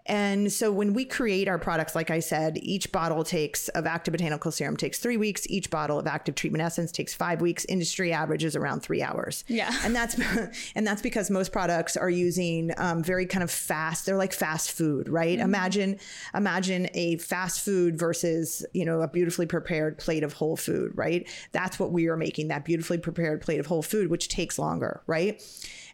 And 0.05 0.51
so 0.51 0.69
when 0.71 0.93
we 0.93 1.05
create 1.05 1.47
our 1.47 1.57
products, 1.57 1.95
like 1.95 2.11
I 2.11 2.19
said, 2.19 2.59
each 2.61 2.91
bottle 2.91 3.23
takes 3.23 3.69
of 3.69 3.85
active 3.85 4.11
botanical 4.11 4.51
serum 4.51 4.75
takes 4.75 4.99
three 4.99 5.15
weeks. 5.15 5.47
Each 5.47 5.69
bottle 5.69 5.97
of 5.97 6.07
active 6.07 6.35
treatment 6.35 6.61
essence 6.61 6.91
takes 6.91 7.13
five 7.13 7.39
weeks. 7.39 7.65
Industry 7.65 8.11
average 8.11 8.43
is 8.43 8.55
around 8.55 8.81
three 8.81 9.01
hours. 9.01 9.45
Yeah. 9.47 9.73
And 9.83 9.95
that's 9.95 10.19
and 10.75 10.85
that's 10.85 11.01
because 11.01 11.29
most 11.29 11.51
products 11.53 11.95
are 11.95 12.09
using 12.09 12.71
um, 12.77 13.01
very 13.01 13.25
kind 13.25 13.43
of 13.43 13.51
fast. 13.51 14.05
They're 14.05 14.17
like 14.17 14.33
fast 14.33 14.71
food, 14.71 15.07
right? 15.07 15.37
Mm-hmm. 15.37 15.45
Imagine 15.45 15.99
imagine 16.35 16.89
a 16.93 17.17
fast 17.17 17.61
food 17.63 17.97
versus 17.97 18.65
you 18.73 18.83
know 18.83 19.01
a 19.01 19.07
beautifully 19.07 19.45
prepared 19.45 19.97
plate 19.99 20.23
of 20.23 20.33
whole 20.33 20.57
food, 20.57 20.91
right? 20.95 21.27
That's 21.53 21.79
what 21.79 21.91
we 21.91 22.07
are 22.07 22.17
making. 22.17 22.49
That 22.49 22.65
beautifully 22.65 22.97
prepared 22.97 23.41
plate 23.41 23.59
of 23.59 23.67
whole 23.67 23.83
food, 23.83 24.09
which 24.09 24.27
takes 24.27 24.59
longer, 24.59 25.01
right? 25.07 25.41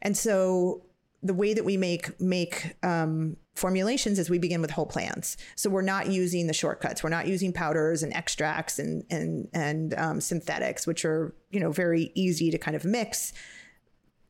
And 0.01 0.17
so 0.17 0.81
the 1.21 1.34
way 1.34 1.53
that 1.53 1.65
we 1.65 1.77
make 1.77 2.19
make 2.21 2.75
um, 2.84 3.38
formulations 3.55 4.19
is 4.19 4.29
we 4.29 4.39
begin 4.39 4.62
with 4.62 4.71
whole 4.71 4.86
plants. 4.86 5.38
So 5.55 5.69
we're 5.69 5.82
not 5.82 6.08
using 6.08 6.47
the 6.47 6.53
shortcuts. 6.53 7.03
We're 7.03 7.10
not 7.10 7.27
using 7.27 7.51
powders 7.51 8.03
and 8.03 8.13
extracts 8.13 8.79
and 8.79 9.03
and 9.10 9.49
and 9.53 9.93
um, 9.95 10.21
synthetics, 10.21 10.88
which 10.88 11.03
are 11.05 11.36
you 11.51 11.60
know 11.60 11.71
very 11.71 12.12
easy 12.15 12.51
to 12.51 12.58
kind 12.58 12.75
of 12.75 12.86
mix 12.86 13.34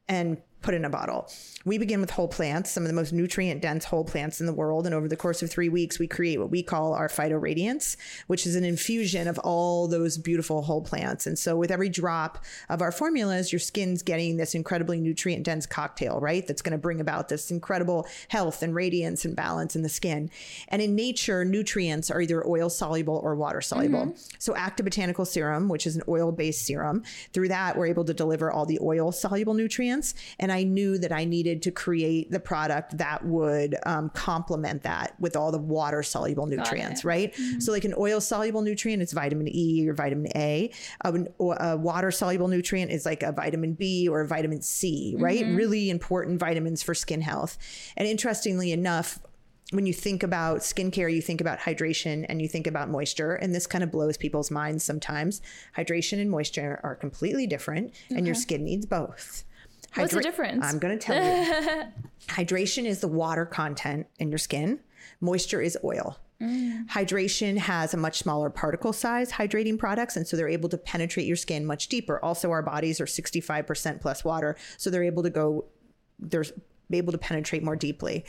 and 0.09 0.41
put 0.61 0.73
in 0.73 0.85
a 0.85 0.89
bottle. 0.89 1.29
We 1.65 1.77
begin 1.77 2.01
with 2.01 2.11
whole 2.11 2.27
plants, 2.27 2.71
some 2.71 2.83
of 2.83 2.87
the 2.87 2.93
most 2.93 3.13
nutrient 3.13 3.61
dense 3.61 3.85
whole 3.85 4.03
plants 4.03 4.39
in 4.39 4.45
the 4.45 4.53
world. 4.53 4.85
And 4.85 4.95
over 4.95 5.07
the 5.07 5.15
course 5.15 5.41
of 5.41 5.49
three 5.49 5.69
weeks, 5.69 5.99
we 5.99 6.07
create 6.07 6.39
what 6.39 6.49
we 6.49 6.63
call 6.63 6.93
our 6.93 7.07
Phyto 7.07 7.41
Radiance, 7.41 7.95
which 8.27 8.45
is 8.45 8.55
an 8.55 8.63
infusion 8.63 9.27
of 9.27 9.39
all 9.39 9.87
those 9.87 10.17
beautiful 10.17 10.61
whole 10.61 10.81
plants. 10.81 11.27
And 11.27 11.37
so 11.37 11.55
with 11.55 11.71
every 11.71 11.89
drop 11.89 12.43
of 12.69 12.81
our 12.81 12.91
formulas, 12.91 13.51
your 13.51 13.59
skin's 13.59 14.03
getting 14.03 14.37
this 14.37 14.55
incredibly 14.55 14.99
nutrient 14.99 15.43
dense 15.43 15.65
cocktail, 15.65 16.19
right? 16.19 16.45
That's 16.45 16.61
going 16.61 16.71
to 16.73 16.77
bring 16.77 17.01
about 17.01 17.29
this 17.29 17.51
incredible 17.51 18.07
health 18.27 18.61
and 18.61 18.75
radiance 18.75 19.25
and 19.25 19.35
balance 19.35 19.75
in 19.75 19.81
the 19.81 19.89
skin. 19.89 20.29
And 20.69 20.81
in 20.81 20.95
nature, 20.95 21.45
nutrients 21.45 22.11
are 22.11 22.21
either 22.21 22.45
oil 22.47 22.69
soluble 22.69 23.19
or 23.23 23.35
water 23.35 23.61
soluble. 23.61 24.07
Mm-hmm. 24.07 24.35
So 24.39 24.55
active 24.55 24.85
botanical 24.85 25.25
serum, 25.25 25.69
which 25.69 25.87
is 25.87 25.95
an 25.95 26.03
oil 26.07 26.31
based 26.31 26.65
serum, 26.65 27.03
through 27.33 27.49
that, 27.49 27.77
we're 27.77 27.87
able 27.87 28.05
to 28.05 28.13
deliver 28.13 28.51
all 28.51 28.65
the 28.65 28.79
oil 28.81 29.11
soluble 29.11 29.53
nutrients. 29.53 30.15
And 30.39 30.48
and 30.49 30.57
I 30.57 30.63
knew 30.63 30.97
that 30.97 31.11
I 31.11 31.25
needed 31.25 31.61
to 31.63 31.71
create 31.71 32.31
the 32.31 32.39
product 32.39 32.97
that 32.97 33.23
would 33.23 33.75
um, 33.85 34.09
complement 34.09 34.81
that 34.81 35.13
with 35.19 35.35
all 35.35 35.51
the 35.51 35.59
water 35.59 36.01
soluble 36.01 36.47
nutrients, 36.47 37.05
right? 37.05 37.31
Mm-hmm. 37.33 37.59
So, 37.59 37.71
like 37.71 37.85
an 37.85 37.93
oil 37.95 38.19
soluble 38.19 38.63
nutrient 38.63 39.03
it's 39.03 39.13
vitamin 39.13 39.47
E 39.47 39.87
or 39.87 39.93
vitamin 39.93 40.31
A. 40.35 40.71
A, 41.05 41.13
a 41.39 41.77
water 41.77 42.09
soluble 42.09 42.47
nutrient 42.47 42.89
is 42.89 43.05
like 43.05 43.21
a 43.21 43.31
vitamin 43.31 43.73
B 43.73 44.09
or 44.09 44.21
a 44.21 44.27
vitamin 44.27 44.63
C, 44.63 45.15
right? 45.19 45.43
Mm-hmm. 45.43 45.55
Really 45.55 45.89
important 45.91 46.39
vitamins 46.39 46.81
for 46.81 46.95
skin 46.95 47.21
health. 47.21 47.59
And 47.95 48.07
interestingly 48.07 48.71
enough, 48.71 49.19
when 49.71 49.85
you 49.85 49.93
think 49.93 50.23
about 50.23 50.61
skincare, 50.61 51.13
you 51.13 51.21
think 51.21 51.41
about 51.41 51.59
hydration 51.59 52.25
and 52.27 52.41
you 52.41 52.47
think 52.47 52.65
about 52.65 52.89
moisture, 52.89 53.35
and 53.35 53.53
this 53.53 53.67
kind 53.67 53.83
of 53.83 53.91
blows 53.91 54.17
people's 54.17 54.49
minds 54.49 54.83
sometimes. 54.83 55.43
Hydration 55.77 56.19
and 56.19 56.31
moisture 56.31 56.79
are 56.81 56.95
completely 56.95 57.45
different, 57.45 57.93
okay. 58.07 58.15
and 58.17 58.25
your 58.25 58.33
skin 58.33 58.63
needs 58.63 58.87
both. 58.87 59.43
Hydra- 59.91 60.03
What's 60.03 60.13
the 60.13 60.21
difference? 60.21 60.65
I'm 60.65 60.79
going 60.79 60.97
to 60.97 61.03
tell 61.03 61.15
you. 61.15 61.83
Hydration 62.27 62.85
is 62.85 62.99
the 63.01 63.07
water 63.07 63.45
content 63.45 64.07
in 64.19 64.29
your 64.29 64.37
skin. 64.37 64.79
Moisture 65.21 65.61
is 65.61 65.77
oil. 65.83 66.17
Mm. 66.41 66.87
Hydration 66.87 67.57
has 67.57 67.93
a 67.93 67.97
much 67.97 68.19
smaller 68.19 68.49
particle 68.49 68.93
size 68.93 69.31
hydrating 69.31 69.77
products, 69.77 70.15
and 70.15 70.25
so 70.27 70.37
they're 70.37 70.47
able 70.47 70.69
to 70.69 70.77
penetrate 70.77 71.25
your 71.25 71.35
skin 71.35 71.65
much 71.65 71.89
deeper. 71.89 72.23
Also, 72.23 72.51
our 72.51 72.61
bodies 72.61 73.01
are 73.01 73.05
65% 73.05 73.99
plus 73.99 74.23
water, 74.23 74.55
so 74.77 74.89
they're 74.89 75.03
able 75.03 75.23
to 75.23 75.29
go, 75.29 75.65
they're 76.17 76.45
able 76.91 77.11
to 77.11 77.17
penetrate 77.17 77.63
more 77.63 77.75
deeply. 77.75 78.23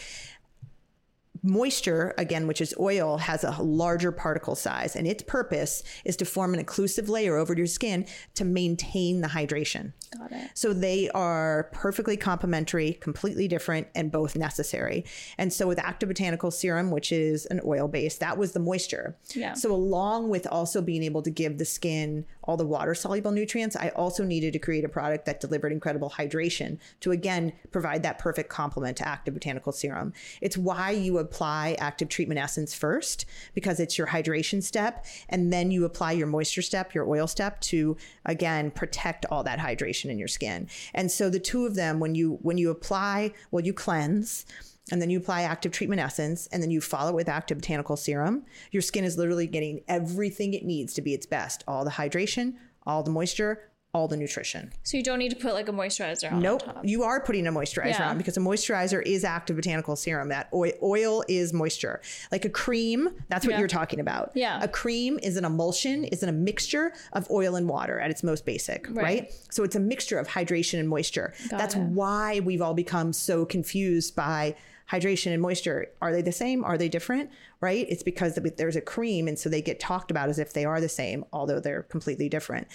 Moisture, 1.42 2.14
again, 2.18 2.46
which 2.46 2.61
is 2.61 2.74
oil, 2.79 3.18
has 3.18 3.44
a 3.44 3.62
larger 3.62 4.12
particle 4.12 4.55
size, 4.55 4.94
and 4.94 5.07
its 5.07 5.22
purpose 5.22 5.83
is 6.05 6.16
to 6.16 6.24
form 6.24 6.55
an 6.55 6.64
occlusive 6.64 7.09
layer 7.09 7.37
over 7.37 7.55
your 7.55 7.66
skin 7.66 8.07
to 8.35 8.44
maintain 8.44 9.20
the 9.20 9.29
hydration. 9.29 9.92
Got 10.16 10.33
it. 10.33 10.50
So 10.55 10.72
they 10.72 11.09
are 11.11 11.70
perfectly 11.72 12.16
complementary, 12.16 12.94
completely 12.94 13.48
different, 13.48 13.88
and 13.94 14.12
both 14.12 14.37
necessary. 14.37 15.05
And 15.38 15.53
so 15.53 15.66
with 15.66 15.79
Active 15.79 16.09
Botanical 16.09 16.50
Serum, 16.50 16.90
which 16.90 17.12
is 17.12 17.46
an 17.46 17.61
oil 17.64 17.88
base, 17.88 18.18
that 18.18 18.37
was 18.37 18.53
the 18.53 18.61
moisture. 18.61 19.16
Yeah. 19.35 19.55
So 19.55 19.72
along 19.72 20.29
with 20.29 20.46
also 20.46 20.83
being 20.83 21.03
able 21.03 21.22
to 21.22 21.31
give 21.31 21.59
the 21.59 21.64
skin 21.64 22.26
all 22.42 22.57
the 22.57 22.66
water 22.66 22.94
soluble 22.94 23.31
nutrients, 23.31 23.76
I 23.76 23.90
also 23.90 24.24
needed 24.24 24.53
to 24.55 24.59
create 24.59 24.85
a 24.85 24.88
product 24.88 25.26
that 25.26 25.40
delivered 25.40 25.72
incredible 25.72 26.11
hydration 26.11 26.79
to 27.00 27.12
again 27.12 27.53
provide 27.70 28.03
that 28.03 28.18
perfect 28.18 28.48
complement 28.48 28.96
to 28.98 29.09
Active 29.09 29.35
Botanical 29.35 29.72
Serum. 29.72 30.12
It's 30.40 30.59
why 30.59 30.90
you 30.90 31.18
apply 31.31 31.77
active 31.79 32.09
treatment 32.09 32.40
essence 32.40 32.75
first 32.75 33.25
because 33.55 33.79
it's 33.79 33.97
your 33.97 34.09
hydration 34.09 34.62
step 34.62 35.07
and 35.29 35.53
then 35.53 35.71
you 35.71 35.85
apply 35.85 36.12
your 36.12 36.27
moisture 36.27 36.62
step, 36.62 36.93
your 36.95 37.09
oil 37.09 37.27
step 37.27 37.61
to 37.61 37.97
again 38.27 38.71
protect 38.71 39.25
all 39.31 39.45
that 39.45 39.59
hydration 39.59 40.11
in 40.11 40.19
your 40.19 40.29
skin. 40.29 40.69
And 40.93 41.11
so 41.11 41.31
the 41.31 41.38
two 41.38 41.66
of 41.66 41.77
them 41.77 42.01
when 42.01 42.14
you 42.14 42.38
when 42.43 42.59
you 42.59 42.71
apply, 42.71 43.33
well 43.51 43.64
you 43.64 43.73
cleanse 43.73 44.45
and 44.90 45.01
then 45.01 45.11
you 45.11 45.19
apply 45.19 45.43
active 45.43 45.73
treatment 45.73 46.01
essence 46.01 46.49
and 46.49 46.62
then 46.62 46.71
you 46.71 46.81
follow 46.81 47.11
it 47.11 47.14
with 47.14 47.29
active 47.29 47.59
botanical 47.59 47.97
serum, 47.97 48.45
your 48.73 48.83
skin 48.83 49.05
is 49.05 49.16
literally 49.16 49.47
getting 49.47 49.83
everything 49.87 50.53
it 50.53 50.64
needs 50.64 50.95
to 50.95 51.03
be 51.03 51.14
its 51.14 51.27
best. 51.27 51.62
All 51.69 51.85
the 51.85 51.93
hydration, 51.93 52.55
all 52.87 53.03
the 53.03 53.11
moisture, 53.11 53.69
all 53.92 54.07
the 54.07 54.16
nutrition. 54.16 54.72
So 54.85 54.96
you 54.96 55.03
don't 55.03 55.18
need 55.18 55.31
to 55.31 55.37
put 55.37 55.53
like 55.53 55.68
a 55.68 55.72
moisturizer 55.72 56.33
on. 56.33 56.40
Nope. 56.40 56.62
On 56.68 56.87
you 56.87 57.03
are 57.03 57.20
putting 57.20 57.46
a 57.46 57.53
moisturizer 57.53 57.98
yeah. 57.98 58.11
on 58.11 58.18
because 58.18 58.37
a 58.37 58.40
moisturizer 58.40 59.03
is 59.05 59.24
active 59.24 59.57
botanical 59.57 59.96
serum. 59.96 60.29
That 60.29 60.48
oil, 60.55 60.72
oil 60.83 61.24
is 61.29 61.53
moisture. 61.53 62.00
Like 62.31 62.44
a 62.44 62.48
cream, 62.50 63.11
that's 63.29 63.44
what 63.44 63.53
yeah. 63.53 63.59
you're 63.59 63.68
talking 63.68 63.98
about. 63.98 64.31
Yeah. 64.35 64.62
A 64.62 64.68
cream 64.68 65.18
is 65.22 65.37
an 65.37 65.44
emulsion, 65.44 66.05
is 66.05 66.22
an 66.22 66.29
a 66.29 66.33
mixture 66.33 66.92
of 67.14 67.29
oil 67.31 67.57
and 67.57 67.68
water 67.68 67.98
at 67.98 68.11
its 68.11 68.22
most 68.22 68.46
basic, 68.46 68.87
right? 68.90 69.03
right? 69.03 69.35
So 69.50 69.64
it's 69.64 69.74
a 69.74 69.81
mixture 69.81 70.18
of 70.18 70.29
hydration 70.29 70.79
and 70.79 70.88
moisture. 70.88 71.35
Got 71.48 71.59
that's 71.59 71.74
it. 71.74 71.81
why 71.81 72.40
we've 72.40 72.62
all 72.62 72.74
become 72.74 73.12
so 73.12 73.44
confused 73.44 74.14
by 74.14 74.55
hydration 74.90 75.33
and 75.33 75.40
moisture 75.40 75.88
are 76.00 76.12
they 76.12 76.22
the 76.22 76.33
same? 76.33 76.64
Are 76.64 76.76
they 76.76 76.88
different? 76.88 77.31
Right? 77.61 77.87
It's 77.88 78.03
because 78.03 78.38
there's 78.57 78.76
a 78.76 78.81
cream 78.81 79.29
and 79.29 79.38
so 79.38 79.48
they 79.48 79.62
get 79.62 79.79
talked 79.79 80.11
about 80.11 80.29
as 80.29 80.38
if 80.38 80.53
they 80.53 80.64
are 80.64 80.81
the 80.81 80.88
same 80.88 81.24
although 81.33 81.61
they're 81.61 81.85
completely 81.85 82.29
different. 82.29 82.66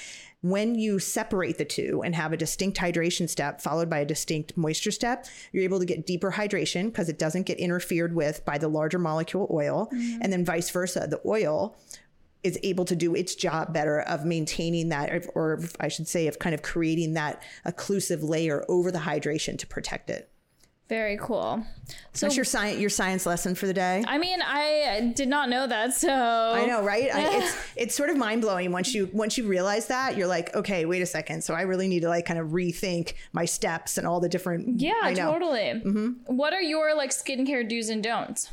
When 0.41 0.75
you 0.75 0.99
separate 0.99 1.57
the 1.57 1.65
two 1.65 2.01
and 2.03 2.15
have 2.15 2.33
a 2.33 2.37
distinct 2.37 2.77
hydration 2.77 3.27
step 3.27 3.61
followed 3.61 3.89
by 3.89 3.99
a 3.99 4.05
distinct 4.05 4.55
moisture 4.55 4.91
step 4.91 5.25
you're 5.51 5.63
able 5.63 5.79
to 5.79 5.85
get 5.85 6.05
deeper 6.05 6.31
hydration 6.31 6.85
because 6.85 7.09
it 7.09 7.19
doesn't 7.19 7.43
get 7.43 7.59
interfered 7.59 8.15
with 8.15 8.45
by 8.45 8.57
the 8.57 8.67
larger 8.67 8.99
molecule 8.99 9.47
oil. 9.51 9.89
Mm-hmm. 9.93 10.19
and 10.21 10.31
then 10.31 10.45
vice 10.45 10.69
versa 10.69 11.07
the 11.09 11.21
oil 11.25 11.75
is 12.43 12.59
able 12.61 12.85
to 12.85 12.95
do 12.95 13.15
its 13.15 13.33
job 13.33 13.73
better 13.73 14.01
of 14.01 14.23
maintaining 14.23 14.89
that, 14.89 15.25
or 15.33 15.59
I 15.79 15.87
should 15.87 16.07
say, 16.07 16.27
of 16.27 16.37
kind 16.37 16.53
of 16.53 16.61
creating 16.61 17.15
that 17.15 17.41
occlusive 17.65 18.21
layer 18.21 18.63
over 18.69 18.91
the 18.91 18.99
hydration 18.99 19.57
to 19.57 19.65
protect 19.65 20.11
it. 20.11 20.29
Very 20.87 21.17
cool. 21.17 21.65
So 22.13 22.27
That's 22.27 22.35
your 22.35 22.45
science 22.45 22.79
your 22.79 22.91
science 22.91 23.25
lesson 23.25 23.55
for 23.55 23.65
the 23.65 23.73
day. 23.73 24.03
I 24.07 24.19
mean, 24.19 24.39
I 24.41 25.13
did 25.15 25.27
not 25.27 25.49
know 25.49 25.65
that, 25.65 25.93
so 25.93 26.11
I 26.11 26.65
know, 26.65 26.83
right? 26.83 27.09
I, 27.13 27.37
it's 27.37 27.57
it's 27.75 27.95
sort 27.95 28.11
of 28.11 28.17
mind 28.17 28.41
blowing 28.41 28.71
once 28.71 28.93
you 28.93 29.09
once 29.11 29.35
you 29.35 29.47
realize 29.47 29.87
that 29.87 30.15
you're 30.15 30.27
like, 30.27 30.55
okay, 30.55 30.85
wait 30.85 31.01
a 31.01 31.05
second. 31.07 31.43
So 31.43 31.55
I 31.55 31.61
really 31.63 31.87
need 31.87 32.01
to 32.01 32.09
like 32.09 32.25
kind 32.25 32.39
of 32.39 32.49
rethink 32.49 33.13
my 33.33 33.45
steps 33.45 33.97
and 33.97 34.05
all 34.05 34.19
the 34.19 34.29
different. 34.29 34.79
Yeah, 34.79 35.11
totally. 35.15 35.81
Mm-hmm. 35.83 36.35
What 36.35 36.53
are 36.53 36.61
your 36.61 36.95
like 36.95 37.09
skincare 37.09 37.67
do's 37.67 37.89
and 37.89 38.03
don'ts? 38.03 38.51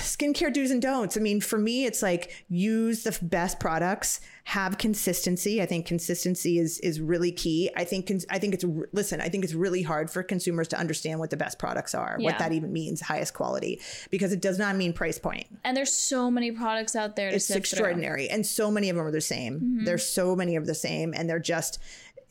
Skincare 0.00 0.52
do's 0.52 0.70
and 0.70 0.82
don'ts. 0.82 1.16
I 1.16 1.20
mean, 1.20 1.40
for 1.40 1.58
me, 1.58 1.84
it's 1.86 2.02
like 2.02 2.44
use 2.48 3.04
the 3.04 3.16
best 3.22 3.60
products, 3.60 4.20
have 4.44 4.78
consistency. 4.78 5.62
I 5.62 5.66
think 5.66 5.86
consistency 5.86 6.58
is 6.58 6.78
is 6.80 7.00
really 7.00 7.32
key. 7.32 7.70
I 7.76 7.84
think 7.84 8.10
I 8.30 8.38
think 8.38 8.54
it's 8.54 8.64
listen. 8.92 9.20
I 9.20 9.28
think 9.28 9.44
it's 9.44 9.54
really 9.54 9.82
hard 9.82 10.10
for 10.10 10.22
consumers 10.22 10.68
to 10.68 10.78
understand 10.78 11.20
what 11.20 11.30
the 11.30 11.36
best 11.36 11.58
products 11.58 11.94
are, 11.94 12.16
yeah. 12.18 12.24
what 12.24 12.38
that 12.38 12.52
even 12.52 12.72
means, 12.72 13.00
highest 13.00 13.34
quality, 13.34 13.80
because 14.10 14.32
it 14.32 14.40
does 14.40 14.58
not 14.58 14.76
mean 14.76 14.92
price 14.92 15.18
point. 15.18 15.46
And 15.64 15.76
there's 15.76 15.92
so 15.92 16.30
many 16.30 16.50
products 16.52 16.96
out 16.96 17.16
there. 17.16 17.28
it's 17.28 17.50
extraordinary, 17.50 18.26
through. 18.26 18.34
and 18.34 18.46
so 18.46 18.70
many 18.70 18.90
of 18.90 18.96
them 18.96 19.06
are 19.06 19.12
the 19.12 19.20
same. 19.20 19.54
Mm-hmm. 19.54 19.84
There's 19.84 20.04
so 20.04 20.34
many 20.34 20.56
of 20.56 20.66
the 20.66 20.74
same, 20.74 21.14
and 21.14 21.28
they're 21.28 21.38
just 21.38 21.78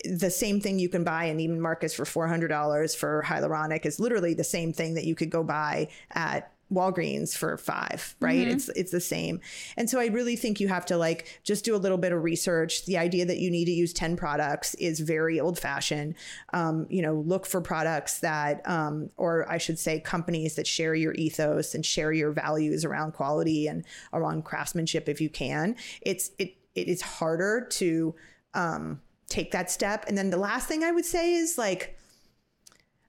the 0.06 0.30
same 0.30 0.62
thing 0.62 0.80
you 0.80 0.90
can 0.90 1.04
buy 1.04 1.26
in 1.26 1.38
Neiman 1.38 1.60
Marcus 1.60 1.94
for 1.94 2.06
$400 2.06 2.96
for 2.96 3.24
hyaluronic 3.26 3.86
is 3.86 4.00
literally 4.00 4.34
the 4.34 4.44
same 4.44 4.72
thing 4.72 4.94
that 4.94 5.06
you 5.06 5.16
could 5.16 5.30
go 5.30 5.44
buy 5.44 5.88
at 6.12 6.52
Walgreens 6.72 7.36
for 7.36 7.58
five, 7.58 8.16
right? 8.20 8.40
Mm-hmm. 8.40 8.52
It's 8.52 8.70
it's 8.70 8.92
the 8.92 9.00
same. 9.00 9.40
And 9.78 9.90
so 9.90 10.00
I 10.00 10.08
really 10.08 10.36
think 10.36 10.60
you 10.60 10.68
have 10.68 10.86
to 10.88 10.98
like 10.98 11.40
just 11.44 11.64
do 11.64 11.76
a 11.76 11.78
little 11.78 11.98
bit 11.98 12.12
of 12.12 12.24
research. 12.24 12.86
The 12.86 12.98
idea 12.98 13.26
that 13.26 13.38
you 13.38 13.50
need 13.50 13.66
to 13.66 13.72
use 13.72 13.94
10 13.94 14.18
products 14.18 14.74
is 14.76 15.00
very 15.00 15.40
old 15.40 15.58
fashioned. 15.58 16.16
Um, 16.54 16.86
you 16.90 17.02
know, 17.02 17.16
look 17.16 17.46
for 17.46 17.62
products 17.62 18.20
that 18.20 18.68
um, 18.68 19.10
or 19.16 19.50
I 19.50 19.58
should 19.58 19.80
say 19.80 20.00
companies 20.00 20.56
that 20.56 20.68
share 20.68 20.94
your 20.94 21.14
ethos 21.14 21.74
and 21.74 21.86
share 21.86 22.12
your 22.12 22.32
values 22.32 22.84
around 22.84 23.14
quality 23.14 23.68
and 23.68 23.86
around 24.12 24.44
craftsmanship 24.44 25.08
if 25.08 25.22
you 25.22 25.30
can. 25.30 25.76
It's 26.02 26.32
it 26.38 26.56
it 26.76 26.88
is 26.88 27.02
harder 27.02 27.66
to 27.72 28.14
um, 28.54 29.02
take 29.30 29.52
that 29.52 29.72
step. 29.72 30.06
And 30.08 30.18
then 30.18 30.30
the 30.30 30.38
last 30.38 30.68
thing 30.68 30.84
I 30.84 30.92
would 30.92 31.06
say 31.06 31.34
is 31.34 31.58
like 31.58 31.98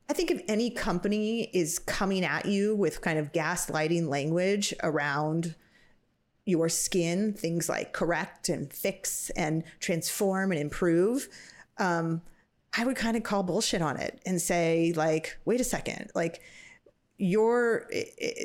I 0.09 0.15
think 0.15 0.31
if 0.31 0.41
any 0.49 0.71
company 0.71 1.51
is 1.53 1.79
coming 1.79 2.25
at 2.25 2.47
you 2.47 2.75
with 2.75 3.03
kind 3.03 3.19
of 3.19 3.33
gaslighting 3.33 4.09
language 4.09 4.73
around 4.83 5.55
your 6.47 6.71
skin, 6.71 7.35
things 7.35 7.69
like 7.69 7.93
correct 7.93 8.49
and 8.49 8.73
fix 8.73 9.29
and 9.31 9.65
transform 9.81 10.51
and 10.51 10.61
improve, 10.61 11.29
um, 11.77 12.23
I 12.77 12.87
would 12.87 12.97
kind 12.97 13.17
of 13.17 13.23
call 13.23 13.43
bullshit 13.43 13.83
on 13.83 13.99
it 13.99 14.21
and 14.25 14.41
say, 14.41 14.95
like, 14.97 15.39
wait 15.45 15.61
a 15.61 15.65
second, 15.65 16.11
like, 16.15 16.41
you're 17.19 17.85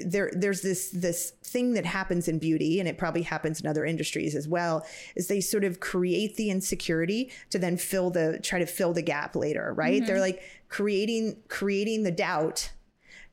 there 0.03 0.31
there's 0.33 0.61
this 0.61 0.89
this 0.89 1.33
thing 1.43 1.73
that 1.73 1.85
happens 1.85 2.27
in 2.27 2.39
beauty 2.39 2.79
and 2.79 2.89
it 2.89 2.97
probably 2.97 3.21
happens 3.21 3.61
in 3.61 3.67
other 3.67 3.85
industries 3.85 4.33
as 4.33 4.47
well 4.47 4.83
is 5.15 5.27
they 5.27 5.39
sort 5.39 5.63
of 5.63 5.79
create 5.79 6.35
the 6.37 6.49
insecurity 6.49 7.31
to 7.51 7.59
then 7.59 7.77
fill 7.77 8.09
the 8.09 8.39
try 8.39 8.57
to 8.57 8.65
fill 8.65 8.91
the 8.91 9.01
gap 9.01 9.35
later 9.35 9.73
right 9.75 9.97
mm-hmm. 9.97 10.07
they're 10.07 10.19
like 10.19 10.41
creating 10.69 11.37
creating 11.49 12.01
the 12.01 12.11
doubt 12.11 12.71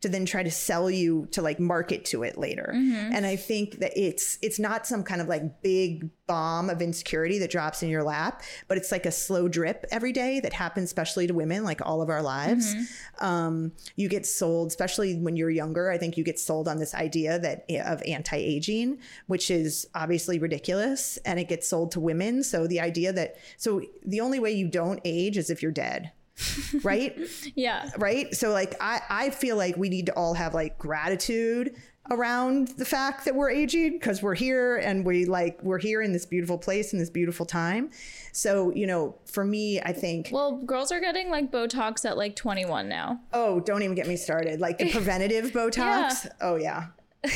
to 0.01 0.09
then 0.09 0.25
try 0.25 0.43
to 0.43 0.51
sell 0.51 0.91
you 0.91 1.27
to 1.31 1.43
like 1.43 1.61
market 1.61 2.05
to 2.07 2.23
it 2.23 2.39
later. 2.39 2.73
Mm-hmm. 2.75 3.13
And 3.15 3.27
I 3.27 3.37
think 3.37 3.81
that 3.81 3.93
it's 3.97 4.39
it's 4.41 4.59
not 4.59 4.87
some 4.87 5.03
kind 5.03 5.21
of 5.21 5.29
like 5.29 5.63
big 5.63 6.09
bomb 6.27 6.71
of 6.71 6.81
insecurity 6.81 7.39
that 7.41 7.51
drops 7.51 7.83
in 7.83 7.89
your 7.89 8.03
lap, 8.03 8.43
but 8.69 8.79
it's 8.79 8.91
like 8.93 9.05
a 9.05 9.13
slow 9.13 9.49
drip 9.49 9.85
every 9.91 10.13
day 10.13 10.41
that 10.41 10.53
happens 10.53 10.85
especially 10.85 11.27
to 11.27 11.35
women 11.35 11.65
like 11.65 11.85
all 11.85 12.01
of 12.01 12.09
our 12.09 12.23
lives. 12.23 12.75
Mm-hmm. 12.75 13.25
Um, 13.25 13.73
you 13.97 14.09
get 14.09 14.25
sold, 14.25 14.69
especially 14.69 15.17
when 15.17 15.37
you're 15.37 15.51
younger, 15.51 15.91
I 15.91 15.99
think 15.99 16.17
you 16.17 16.25
get 16.25 16.39
sold 16.39 16.67
on 16.67 16.79
this 16.79 16.95
idea 16.95 17.39
that 17.39 17.65
eh, 17.69 17.83
of 17.83 18.03
anti-aging, 18.07 18.99
which 19.27 19.51
is 19.51 19.87
obviously 19.95 20.39
ridiculous 20.39 21.19
and 21.27 21.39
it 21.39 21.49
gets 21.49 21.69
sold 21.69 21.93
to 21.93 22.01
women. 22.01 22.43
So 22.43 22.67
the 22.67 22.81
idea 22.81 23.13
that 23.13 23.37
so 23.59 23.83
the 24.07 24.21
only 24.21 24.41
way 24.41 24.53
you 24.53 24.69
don't 24.69 25.01
age 25.05 25.37
is 25.37 25.51
if 25.51 25.63
you're 25.63 25.73
dead. 25.73 26.13
right? 26.83 27.19
Yeah. 27.55 27.91
right? 27.99 28.35
So 28.35 28.51
like 28.51 28.75
i 28.81 29.01
i 29.11 29.31
feel 29.31 29.57
like 29.57 29.77
we 29.77 29.89
need 29.89 30.07
to 30.07 30.13
all 30.15 30.35
have 30.35 30.55
like 30.55 30.79
gratitude 30.79 31.75
around 32.11 32.69
the 32.77 32.85
fact 32.85 33.25
that 33.25 33.35
we're 33.37 33.51
aging 33.51 33.93
because 33.93 34.21
we're 34.21 34.35
here 34.35 34.77
and 34.79 35.05
we 35.07 35.27
like 35.27 35.63
we're 35.63 35.79
here 35.79 36.03
in 36.03 36.13
this 36.13 36.27
beautiful 36.27 36.59
place 36.59 36.93
in 36.93 36.99
this 36.99 37.11
beautiful 37.11 37.47
time. 37.47 37.91
So 38.33 38.71
you 38.75 38.87
know 38.87 39.17
for 39.27 39.45
me 39.45 39.81
i 39.81 39.93
think 39.93 40.31
Well, 40.33 40.57
girls 40.65 40.91
are 40.93 41.01
getting 41.01 41.31
like 41.31 41.53
Botox 41.53 42.05
at 42.05 42.17
like 42.17 42.35
21 42.37 42.89
now. 42.89 43.21
oh 43.33 43.61
don't 43.61 43.83
even 43.83 43.95
get 43.95 44.09
me 44.09 44.17
started. 44.17 44.61
Like 44.61 44.79
the 44.79 44.91
preventative 44.91 45.51
botox? 45.53 46.27
Oh 46.41 46.57
yeah. 46.57 46.87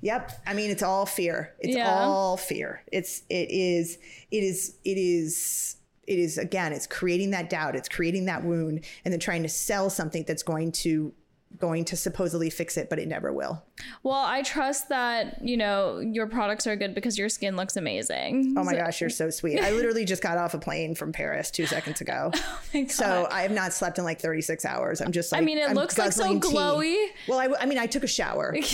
Yep. 0.00 0.32
I 0.46 0.52
mean 0.52 0.70
it's 0.70 0.82
all 0.82 1.06
fear. 1.06 1.54
It's 1.58 1.74
Yeah. 1.76 1.90
all 2.04 2.36
fear. 2.36 2.82
It's 2.92 3.22
it 3.30 3.50
is 3.50 3.96
it 4.30 4.42
is 4.44 4.76
it 4.84 4.98
is 4.98 5.76
it 6.06 6.18
is 6.18 6.38
again 6.38 6.72
it's 6.72 6.86
creating 6.86 7.30
that 7.30 7.48
doubt 7.50 7.74
it's 7.76 7.88
creating 7.88 8.26
that 8.26 8.44
wound 8.44 8.84
and 9.04 9.12
then 9.12 9.20
trying 9.20 9.42
to 9.42 9.48
sell 9.48 9.88
something 9.90 10.24
that's 10.26 10.42
going 10.42 10.70
to 10.72 11.12
going 11.56 11.84
to 11.84 11.96
supposedly 11.96 12.50
fix 12.50 12.76
it 12.76 12.90
but 12.90 12.98
it 12.98 13.06
never 13.06 13.32
will 13.32 13.62
Well, 14.02 14.24
I 14.24 14.42
trust 14.42 14.88
that, 14.88 15.38
you 15.40 15.56
know, 15.56 16.00
your 16.00 16.26
products 16.26 16.66
are 16.66 16.74
good 16.74 16.96
because 16.96 17.16
your 17.16 17.28
skin 17.28 17.54
looks 17.54 17.76
amazing. 17.76 18.56
oh 18.58 18.64
my 18.64 18.74
gosh 18.74 19.00
you're 19.00 19.08
so 19.08 19.30
sweet 19.30 19.60
i 19.60 19.70
literally 19.70 20.04
just 20.04 20.20
got 20.20 20.36
off 20.36 20.54
a 20.54 20.58
plane 20.58 20.96
from 20.96 21.12
paris 21.12 21.52
two 21.52 21.64
seconds 21.66 22.00
ago 22.00 22.32
Oh 22.34 22.60
my 22.74 22.80
God. 22.82 22.90
so 22.90 23.28
i 23.30 23.42
have 23.42 23.52
not 23.52 23.72
slept 23.72 23.98
in 23.98 24.04
like 24.04 24.20
36 24.20 24.64
hours 24.64 25.00
i'm 25.00 25.12
just 25.12 25.30
like 25.30 25.42
I 25.42 25.44
mean, 25.44 25.58
it 25.58 25.68
I'm 25.68 25.76
looks 25.76 25.96
like 25.96 26.10
so 26.12 26.22
guzzling 26.24 26.40
tea. 26.40 26.48
glowy. 26.48 27.06
well 27.28 27.38
I, 27.38 27.48
I 27.60 27.66
mean 27.66 27.78
i 27.78 27.86
took 27.86 28.02
a 28.02 28.08
shower 28.08 28.56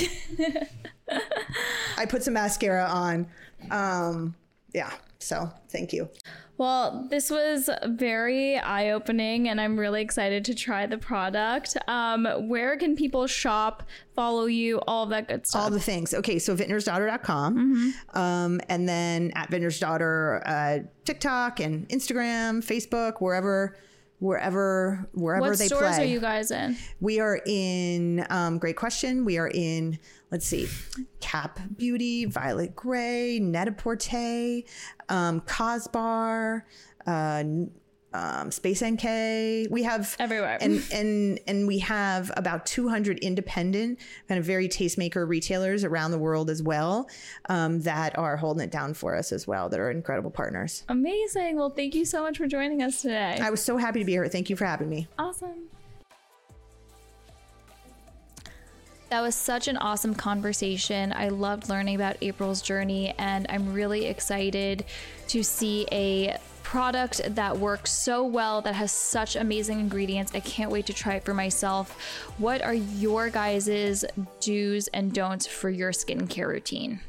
I 1.99 2.07
put 2.07 2.23
some 2.23 2.35
mascara 2.35 2.85
on. 2.85 3.27
Um, 3.71 4.35
yeah. 4.73 4.93
So 5.19 5.51
thank 5.69 5.93
you. 5.93 6.09
Well, 6.61 7.07
this 7.09 7.31
was 7.31 7.71
very 7.87 8.59
eye 8.59 8.91
opening, 8.91 9.49
and 9.49 9.59
I'm 9.59 9.81
really 9.81 10.03
excited 10.03 10.45
to 10.45 10.55
try 10.55 10.85
the 10.85 10.99
product. 10.99 11.75
Um, 11.89 12.27
where 12.51 12.77
can 12.77 12.97
people 12.97 13.27
shop, 13.27 13.85
follow 14.15 14.45
you, 14.45 14.79
all 14.87 15.07
that 15.07 15.27
good 15.27 15.47
stuff? 15.47 15.63
All 15.63 15.71
the 15.71 15.81
things. 15.81 16.13
Okay. 16.13 16.39
So 16.39 16.55
vintnersdaughter.com. 16.55 17.95
Um, 18.13 18.61
and 18.69 18.87
then 18.87 19.33
at 19.37 19.49
vintners 19.49 19.81
daughter, 19.81 20.43
uh, 20.45 20.81
TikTok 21.07 21.61
and 21.61 21.89
Instagram, 21.89 22.63
Facebook, 22.63 23.23
wherever, 23.23 23.79
wherever, 24.21 25.09
wherever 25.13 25.49
what 25.49 25.59
they 25.59 25.67
stores 25.67 25.81
play. 25.81 25.93
Stores 25.93 26.07
are 26.07 26.11
you 26.11 26.21
guys 26.21 26.51
in? 26.51 26.77
We 27.01 27.21
are 27.21 27.41
in, 27.45 28.25
um, 28.31 28.59
great 28.59 28.77
question. 28.77 29.25
We 29.25 29.39
are 29.39 29.49
in, 29.49 29.99
let's 30.31 30.47
see, 30.47 30.69
Cap 31.21 31.59
Beauty, 31.77 32.27
Violet 32.27 32.77
Grey, 32.77 33.41
Net-a-Porter, 33.41 34.63
um, 35.09 35.41
Cosbar, 35.41 36.63
uh, 37.07 37.45
um, 38.13 38.51
Space 38.51 38.83
NK. 38.83 39.71
We 39.71 39.83
have 39.85 40.17
Everywhere. 40.19 40.59
and 40.61 40.83
and 40.93 41.41
and 41.47 41.67
we 41.67 41.79
have 41.79 42.31
about 42.37 42.67
200 42.67 43.19
independent 43.19 43.99
kind 44.29 44.39
of 44.39 44.45
very 44.45 44.69
tastemaker 44.69 45.29
retailers 45.29 45.85
around 45.85 46.11
the 46.11 46.19
world 46.19 46.51
as 46.51 46.63
well 46.63 47.09
um, 47.49 47.81
that 47.83 48.19
are 48.19 48.37
holding 48.37 48.65
it 48.65 48.71
down 48.71 48.95
for 48.95 49.17
us 49.17 49.33
as 49.33 49.47
well. 49.47 49.69
That 49.69 49.81
are 49.81 49.91
incredible 49.91 50.31
partners. 50.31 50.85
Amazing. 50.89 51.57
Well, 51.57 51.71
thank 51.71 51.95
you 51.95 52.05
so 52.05 52.23
much 52.23 52.39
for 52.39 52.47
joining 52.47 52.83
us 52.83 53.03
today. 53.03 53.39
I 53.41 53.51
was 53.51 53.63
so 53.63 53.77
happy 53.77 54.01
to 54.01 54.05
be 54.05 54.13
here. 54.13 54.27
Thank 54.29 54.51
you 54.51 54.57
for 54.57 54.65
having 54.65 54.89
me. 54.89 55.09
Awesome. 55.19 55.69
That 59.11 59.23
was 59.23 59.35
such 59.35 59.67
an 59.67 59.77
awesome 59.77 60.15
conversation. 60.15 61.13
I 61.13 61.31
loved 61.31 61.69
learning 61.69 61.97
about 61.97 62.17
April's 62.21 62.63
journey, 62.63 63.13
and 63.19 63.45
I'm 63.49 63.73
really 63.73 64.07
excited 64.07 64.85
to 65.29 65.43
see 65.43 65.85
a 65.91 66.39
product 66.71 67.21
that 67.35 67.59
works 67.59 67.91
so 67.91 68.25
well, 68.25 68.63
that 68.63 68.77
has 68.77 68.93
such 68.93 69.35
amazing 69.35 69.81
ingredients. 69.81 70.31
I 70.37 70.39
can't 70.39 70.71
wait 70.71 70.87
to 70.87 70.93
try 70.93 71.15
it 71.15 71.25
for 71.25 71.35
myself. 71.35 72.01
What 72.39 72.63
are 72.63 72.75
your 72.75 73.29
guys' 73.29 74.05
do's 74.39 74.87
and 74.87 75.13
don'ts 75.13 75.49
for 75.49 75.69
your 75.69 75.91
skincare 75.91 76.47
routine? 76.47 77.01